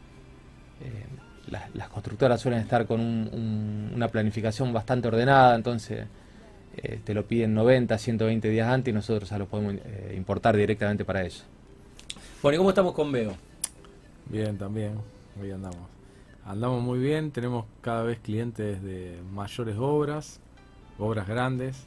Eh, 0.82 1.04
las, 1.50 1.88
constructoras 1.88 2.40
suelen 2.40 2.60
estar 2.60 2.86
con 2.86 3.00
una 3.00 4.08
planificación 4.08 4.72
bastante 4.72 5.08
ordenada, 5.08 5.54
entonces 5.54 6.06
eh, 6.76 7.00
te 7.04 7.14
lo 7.14 7.26
piden 7.26 7.54
90, 7.54 7.98
120 7.98 8.48
días 8.48 8.68
antes 8.68 8.92
y 8.92 8.94
nosotros 8.94 9.28
ya 9.28 9.38
lo 9.38 9.46
podemos 9.46 9.74
importar 10.14 10.56
directamente 10.56 11.04
para 11.04 11.22
ellos. 11.22 11.44
Bueno, 12.42 12.54
¿y 12.54 12.58
cómo 12.58 12.70
estamos 12.70 12.94
con 12.94 13.12
Veo? 13.12 13.34
Bien, 14.26 14.56
también 14.56 14.94
hoy 15.40 15.50
andamos. 15.50 15.80
Andamos 16.44 16.82
muy 16.82 16.98
bien, 16.98 17.32
tenemos 17.32 17.66
cada 17.80 18.02
vez 18.02 18.18
clientes 18.18 18.82
de 18.82 19.20
mayores 19.32 19.76
obras, 19.78 20.40
obras 20.98 21.28
grandes, 21.28 21.86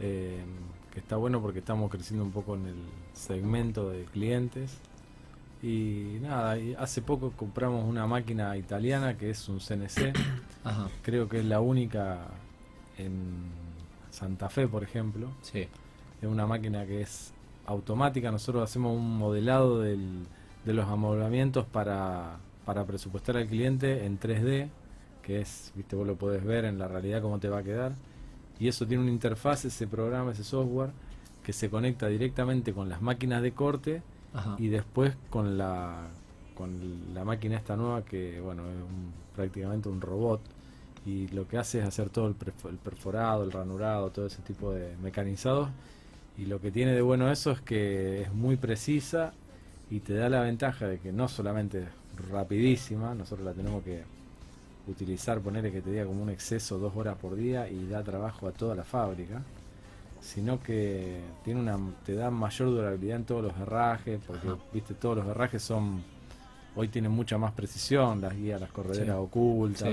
eh, 0.00 0.42
que 0.92 1.00
está 1.00 1.16
bueno 1.16 1.40
porque 1.40 1.60
estamos 1.60 1.90
creciendo 1.90 2.24
un 2.24 2.32
poco 2.32 2.56
en 2.56 2.66
el 2.66 2.76
segmento 3.12 3.90
de 3.90 4.04
clientes. 4.04 4.78
Y 5.62 6.18
nada, 6.20 6.56
hace 6.78 7.02
poco 7.02 7.32
compramos 7.32 7.84
una 7.88 8.06
máquina 8.06 8.56
italiana 8.56 9.16
que 9.16 9.30
es 9.30 9.48
un 9.48 9.58
CNC, 9.58 10.12
creo 11.02 11.28
que 11.28 11.40
es 11.40 11.44
la 11.44 11.60
única 11.60 12.18
en 12.98 13.50
Santa 14.10 14.48
Fe, 14.48 14.68
por 14.68 14.82
ejemplo. 14.82 15.28
Sí. 15.42 15.66
Es 16.20 16.28
una 16.28 16.46
máquina 16.46 16.86
que 16.86 17.00
es 17.00 17.32
automática, 17.66 18.30
nosotros 18.30 18.62
hacemos 18.62 18.96
un 18.96 19.18
modelado 19.18 19.80
de 19.80 19.96
los 20.64 20.88
amoblamientos 20.88 21.64
para 21.66 22.38
para 22.66 22.84
presupuestar 22.84 23.36
al 23.38 23.46
cliente 23.46 24.04
en 24.04 24.18
3D, 24.18 24.68
que 25.22 25.40
es, 25.40 25.72
viste, 25.76 25.94
vos 25.94 26.06
lo 26.06 26.16
podés 26.16 26.44
ver 26.44 26.64
en 26.66 26.78
la 26.78 26.88
realidad 26.88 27.22
cómo 27.22 27.38
te 27.38 27.48
va 27.48 27.58
a 27.58 27.62
quedar. 27.62 27.92
Y 28.58 28.66
eso 28.68 28.86
tiene 28.86 29.04
una 29.04 29.12
interfaz, 29.12 29.64
ese 29.64 29.86
programa, 29.86 30.32
ese 30.32 30.42
software, 30.42 30.90
que 31.44 31.52
se 31.52 31.70
conecta 31.70 32.08
directamente 32.08 32.74
con 32.74 32.88
las 32.88 33.00
máquinas 33.00 33.40
de 33.40 33.52
corte 33.52 34.02
y 34.58 34.68
después 34.68 35.14
con 35.30 35.58
la, 35.58 36.08
con 36.54 37.14
la 37.14 37.24
máquina 37.24 37.56
esta 37.56 37.76
nueva 37.76 38.04
que, 38.04 38.40
bueno, 38.40 38.62
es 38.62 39.34
prácticamente 39.34 39.88
un 39.88 40.00
robot. 40.00 40.40
Y 41.04 41.28
lo 41.28 41.46
que 41.46 41.56
hace 41.58 41.78
es 41.78 41.84
hacer 41.84 42.10
todo 42.10 42.26
el, 42.26 42.34
perforado, 42.34 43.44
el 43.44 43.52
ranurado, 43.52 44.10
todo 44.10 44.26
ese 44.26 44.42
tipo 44.42 44.72
de 44.72 44.96
mecanizados. 44.96 45.68
Y 46.36 46.46
lo 46.46 46.60
que 46.60 46.70
tiene 46.70 46.92
de 46.92 47.02
bueno 47.02 47.30
eso 47.30 47.52
es 47.52 47.60
que 47.60 48.22
es 48.22 48.32
muy 48.32 48.56
precisa 48.56 49.32
y 49.88 50.00
te 50.00 50.14
da 50.14 50.28
la 50.28 50.40
ventaja 50.40 50.86
de 50.86 50.98
que 50.98 51.12
no 51.12 51.28
solamente 51.28 51.86
rapidísima, 52.30 53.14
nosotros 53.14 53.46
la 53.46 53.52
tenemos 53.52 53.84
que 53.84 54.02
utilizar, 54.88 55.40
ponerle 55.40 55.72
que 55.72 55.80
te 55.80 55.90
diga 55.90 56.04
como 56.04 56.22
un 56.22 56.30
exceso 56.30 56.78
dos 56.78 56.94
horas 56.96 57.16
por 57.16 57.36
día 57.36 57.68
y 57.68 57.86
da 57.86 58.02
trabajo 58.02 58.48
a 58.48 58.52
toda 58.52 58.74
la 58.74 58.84
fábrica, 58.84 59.42
sino 60.26 60.60
que 60.60 61.20
tiene 61.44 61.60
una, 61.60 61.78
te 62.04 62.14
da 62.14 62.30
mayor 62.30 62.70
durabilidad 62.70 63.16
en 63.16 63.24
todos 63.24 63.44
los 63.44 63.56
herrajes, 63.56 64.20
porque 64.26 64.48
viste 64.72 64.94
todos 64.94 65.18
los 65.18 65.26
herrajes 65.26 65.62
son, 65.62 66.02
hoy 66.74 66.88
tienen 66.88 67.12
mucha 67.12 67.38
más 67.38 67.52
precisión, 67.52 68.20
las 68.20 68.36
guías, 68.36 68.60
las 68.60 68.70
correderas 68.70 69.16
ocultas, 69.16 69.88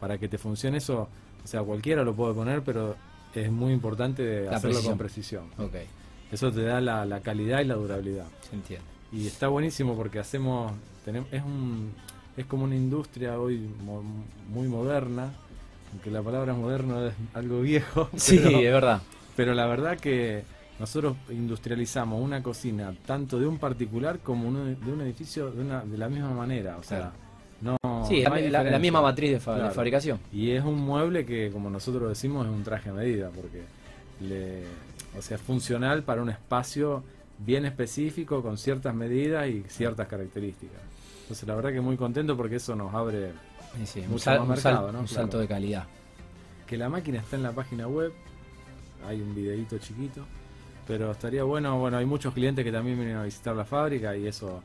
para 0.00 0.18
que 0.18 0.28
te 0.28 0.38
funcione 0.38 0.78
eso, 0.78 1.08
o 1.42 1.46
sea, 1.46 1.62
cualquiera 1.62 2.02
lo 2.02 2.14
puede 2.14 2.34
poner, 2.34 2.62
pero 2.62 2.96
es 3.34 3.50
muy 3.50 3.72
importante 3.72 4.48
hacerlo 4.48 4.82
con 4.82 4.98
precisión. 4.98 5.44
Okay. 5.56 5.86
Eso 6.32 6.50
te 6.50 6.62
da 6.62 6.80
la, 6.80 7.04
la 7.06 7.20
calidad 7.20 7.60
y 7.60 7.64
la 7.64 7.74
durabilidad. 7.74 8.26
Se 8.48 8.56
entiende. 8.56 8.86
Y 9.12 9.26
está 9.26 9.48
buenísimo 9.48 9.96
porque 9.96 10.18
hacemos 10.18 10.72
es, 11.06 11.42
un, 11.42 11.92
es 12.36 12.46
como 12.46 12.64
una 12.64 12.76
industria 12.76 13.38
hoy 13.38 13.68
muy 14.52 14.68
moderna, 14.68 15.32
aunque 15.92 16.10
la 16.10 16.22
palabra 16.22 16.54
moderno 16.54 17.06
es 17.06 17.14
algo 17.34 17.60
viejo. 17.60 18.08
Sí, 18.16 18.36
es 18.36 18.72
verdad. 18.72 19.02
Pero 19.40 19.54
la 19.54 19.66
verdad 19.66 19.98
que 19.98 20.44
nosotros 20.78 21.16
industrializamos 21.30 22.22
una 22.22 22.42
cocina 22.42 22.92
tanto 23.06 23.40
de 23.40 23.46
un 23.46 23.56
particular 23.56 24.18
como 24.18 24.46
uno 24.46 24.66
de, 24.66 24.92
un 24.92 25.00
edificio 25.00 25.50
de, 25.50 25.62
una, 25.62 25.80
de 25.82 25.96
la 25.96 26.10
misma 26.10 26.28
manera. 26.32 26.76
O 26.76 26.82
sea, 26.82 27.10
no. 27.62 27.78
Sí, 28.06 28.22
la, 28.22 28.78
misma 28.78 29.00
matriz 29.00 29.30
de, 29.30 29.40
fabricación. 29.40 30.20
Y 30.30 30.50
es 30.50 30.62
un 30.62 30.78
mueble 30.78 31.24
que, 31.24 31.50
como 31.50 31.70
nosotros 31.70 32.10
decimos, 32.10 32.46
es 32.46 32.52
un 32.52 32.62
traje 32.62 32.90
a 32.90 32.92
medida, 32.92 33.30
porque 33.30 33.62
le, 34.20 34.64
o 35.18 35.22
sea, 35.22 35.38
es 35.38 35.42
funcional 35.42 36.02
para 36.02 36.20
un 36.20 36.28
espacio 36.28 37.02
bien 37.38 37.64
específico, 37.64 38.42
con 38.42 38.58
ciertas 38.58 38.94
medidas 38.94 39.48
y 39.48 39.64
ciertas 39.68 40.06
características. 40.06 40.82
Entonces 41.22 41.48
la 41.48 41.54
verdad 41.54 41.72
que 41.72 41.80
muy 41.80 41.96
contento 41.96 42.36
porque 42.36 42.56
eso 42.56 42.76
nos 42.76 42.94
abre 42.94 43.32
mucho 44.06 44.30
más 44.32 44.46
mercado, 44.46 44.92
¿no? 44.92 45.00
un 45.00 45.08
salto 45.08 45.38
de 45.38 45.48
calidad. 45.48 45.84
Que 46.66 46.76
la 46.76 46.90
máquina 46.90 47.20
está 47.20 47.36
en 47.36 47.42
la 47.42 47.52
página 47.52 47.88
web, 47.88 48.12
hay 49.06 49.20
un 49.20 49.34
videito 49.34 49.78
chiquito, 49.78 50.24
pero 50.86 51.10
estaría 51.10 51.44
bueno, 51.44 51.78
bueno, 51.78 51.96
hay 51.96 52.06
muchos 52.06 52.34
clientes 52.34 52.64
que 52.64 52.72
también 52.72 52.96
vienen 52.96 53.16
a 53.16 53.24
visitar 53.24 53.54
la 53.54 53.64
fábrica 53.64 54.16
y 54.16 54.26
eso 54.26 54.62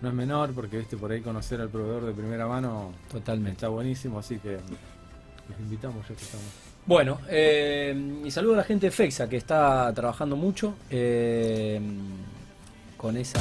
no 0.00 0.08
es 0.08 0.14
menor 0.14 0.52
porque 0.52 0.78
viste 0.78 0.96
por 0.96 1.12
ahí 1.12 1.20
conocer 1.20 1.60
al 1.60 1.68
proveedor 1.68 2.06
de 2.06 2.12
primera 2.12 2.46
mano 2.46 2.92
totalmente 3.10 3.52
está 3.52 3.68
buenísimo, 3.68 4.18
así 4.18 4.38
que 4.38 4.52
los 4.52 5.60
invitamos 5.60 6.08
ya 6.08 6.14
que 6.14 6.22
estamos. 6.22 6.46
Bueno, 6.86 7.20
eh, 7.28 8.22
y 8.24 8.30
saludo 8.30 8.54
a 8.54 8.56
la 8.58 8.64
gente 8.64 8.86
de 8.86 8.90
FEXA 8.90 9.28
que 9.28 9.36
está 9.36 9.92
trabajando 9.94 10.34
mucho 10.36 10.74
eh, 10.90 11.80
con 12.96 13.16
esa 13.16 13.40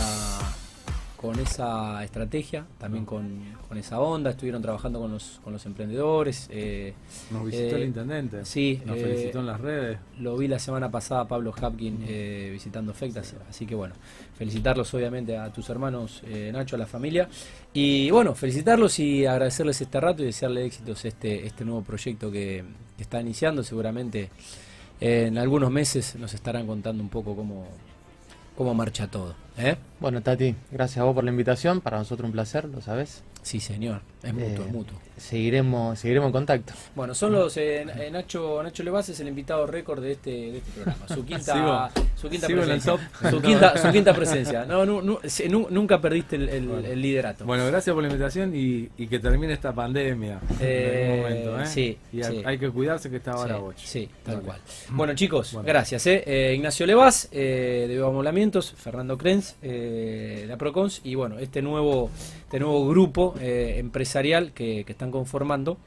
con 1.20 1.38
esa 1.38 2.02
estrategia, 2.02 2.66
también 2.78 3.04
con, 3.04 3.42
con, 3.68 3.78
esa 3.78 4.00
onda, 4.00 4.30
estuvieron 4.30 4.62
trabajando 4.62 5.02
con 5.02 5.12
los, 5.12 5.42
con 5.44 5.52
los 5.52 5.66
emprendedores. 5.66 6.48
Eh, 6.50 6.94
nos 7.30 7.46
visitó 7.46 7.76
el 7.76 7.84
intendente, 7.84 8.46
sí, 8.46 8.82
nos 8.86 8.98
felicitó 8.98 9.40
en 9.40 9.48
las 9.48 9.60
redes. 9.60 10.00
Lo 10.20 10.38
vi 10.38 10.48
la 10.48 10.60
semana 10.60 10.90
pasada 10.90 11.28
Pablo 11.28 11.54
Hapkin 11.54 12.06
visitando 12.54 12.94
Fectas, 12.94 13.36
así 13.50 13.66
que 13.66 13.76
bueno, 13.76 13.96
felicitarlos 14.38 14.94
obviamente 14.94 15.38
a 15.38 15.52
tus 15.52 15.70
hermanos 15.70 16.24
Nacho, 16.54 16.78
a 16.78 16.80
la 16.80 16.88
familia, 16.88 17.28
y 17.74 18.10
bueno, 18.12 18.34
felicitarlos 18.34 18.98
y 19.00 19.26
agradecerles 19.26 19.82
este 19.82 20.00
rato 20.00 20.24
y 20.24 20.28
desearle 20.28 20.66
éxitos 20.66 21.04
este, 21.04 21.46
este 21.46 21.66
nuevo 21.66 21.82
proyecto 21.82 22.32
que, 22.32 22.64
que 22.96 23.04
está 23.04 23.20
iniciando, 23.20 23.62
seguramente 23.62 24.30
en 25.02 25.38
algunos 25.38 25.70
meses 25.70 26.16
nos 26.16 26.34
estarán 26.34 26.66
contando 26.66 27.04
un 27.04 27.10
poco 27.10 27.36
cómo, 27.36 27.68
cómo 28.56 28.74
marcha 28.74 29.08
todo. 29.08 29.36
¿Eh? 29.60 29.78
Bueno, 30.00 30.22
Tati, 30.22 30.56
gracias 30.72 30.98
a 31.00 31.04
vos 31.04 31.14
por 31.14 31.24
la 31.24 31.32
invitación. 31.32 31.82
Para 31.82 31.98
nosotros 31.98 32.26
un 32.26 32.32
placer, 32.32 32.66
lo 32.66 32.82
sabes. 32.82 33.24
Sí, 33.42 33.60
señor. 33.60 34.02
Es 34.22 34.34
mutuo, 34.34 34.48
es 34.48 34.60
eh, 34.60 34.72
mutuo. 34.72 34.98
Seguiremos, 35.18 36.00
seguiremos 36.00 36.28
en 36.28 36.34
contacto. 36.34 36.74
Bueno, 36.94 37.16
son 37.16 37.32
los 37.32 37.56
eh, 37.56 37.86
Nacho 38.12 38.62
Nacho 38.62 38.84
Levas 38.84 39.08
es 39.10 39.20
el 39.22 39.30
invitado 39.30 39.66
récord 39.66 40.02
de 40.02 40.12
este, 40.12 40.30
de 40.30 40.58
este 40.58 40.72
programa. 40.72 41.08
Su 41.08 41.26
quinta, 41.26 41.92
su 42.16 42.30
quinta 42.30 42.48
presencia. 42.48 42.98
Su 43.30 43.42
quinta, 43.42 43.78
su 43.78 43.92
quinta 43.92 44.14
presencia. 44.14 44.66
No, 44.66 44.86
nunca 44.86 46.02
perdiste 46.02 46.36
el, 46.36 47.02
liderato. 47.02 47.46
Bueno, 47.46 47.66
gracias 47.68 47.94
por 47.94 48.04
la 48.04 48.10
invitación 48.10 48.52
y, 48.54 48.88
que 49.08 49.20
termine 49.20 49.54
esta 49.54 49.74
pandemia. 49.74 50.40
Eh, 50.60 51.24
momento, 51.24 51.62
¿eh? 51.62 51.66
Sí, 51.66 51.98
y 52.12 52.22
hay 52.22 52.58
que 52.58 52.70
cuidarse 52.70 53.10
que 53.10 53.18
está 53.18 53.32
ahora 53.32 53.60
sí, 53.78 53.88
Sí, 53.88 54.10
tal 54.24 54.42
cual. 54.42 54.60
Bueno, 54.90 55.14
chicos, 55.16 55.58
gracias. 55.64 56.06
Eh. 56.08 56.54
Ignacio 56.56 56.86
Levas 56.86 57.30
de 57.32 57.88
Viva 57.88 58.12
Molamientos, 58.12 58.74
Fernando 58.78 59.18
Krenz 59.18 59.49
de 59.62 60.50
Aprocons 60.52 61.02
y 61.04 61.16
bueno, 61.16 61.40
este 61.40 61.62
nuevo, 61.62 62.10
este 62.44 62.60
nuevo 62.60 62.88
grupo 62.88 63.36
empresarial 63.40 64.52
que 64.52 64.84
que 64.86 64.92
están 64.92 65.12
conformando 65.12 65.78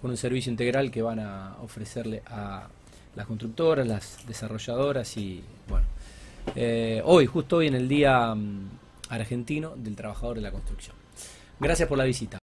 con 0.00 0.10
un 0.10 0.16
servicio 0.18 0.50
integral 0.50 0.90
que 0.90 1.00
van 1.00 1.18
a 1.18 1.56
ofrecerle 1.62 2.22
a 2.26 2.68
las 3.16 3.26
constructoras, 3.26 3.86
las 3.86 4.18
desarrolladoras 4.26 5.16
y 5.16 5.42
bueno, 5.68 5.86
eh, 6.54 7.00
hoy, 7.04 7.26
justo 7.26 7.56
hoy 7.56 7.68
en 7.68 7.74
el 7.74 7.88
Día 7.88 8.34
mm, 8.34 8.68
Argentino 9.08 9.74
del 9.76 9.96
Trabajador 9.96 10.36
de 10.36 10.42
la 10.42 10.50
Construcción. 10.50 10.94
Gracias 11.58 11.88
por 11.88 11.96
la 11.96 12.04
visita. 12.04 12.38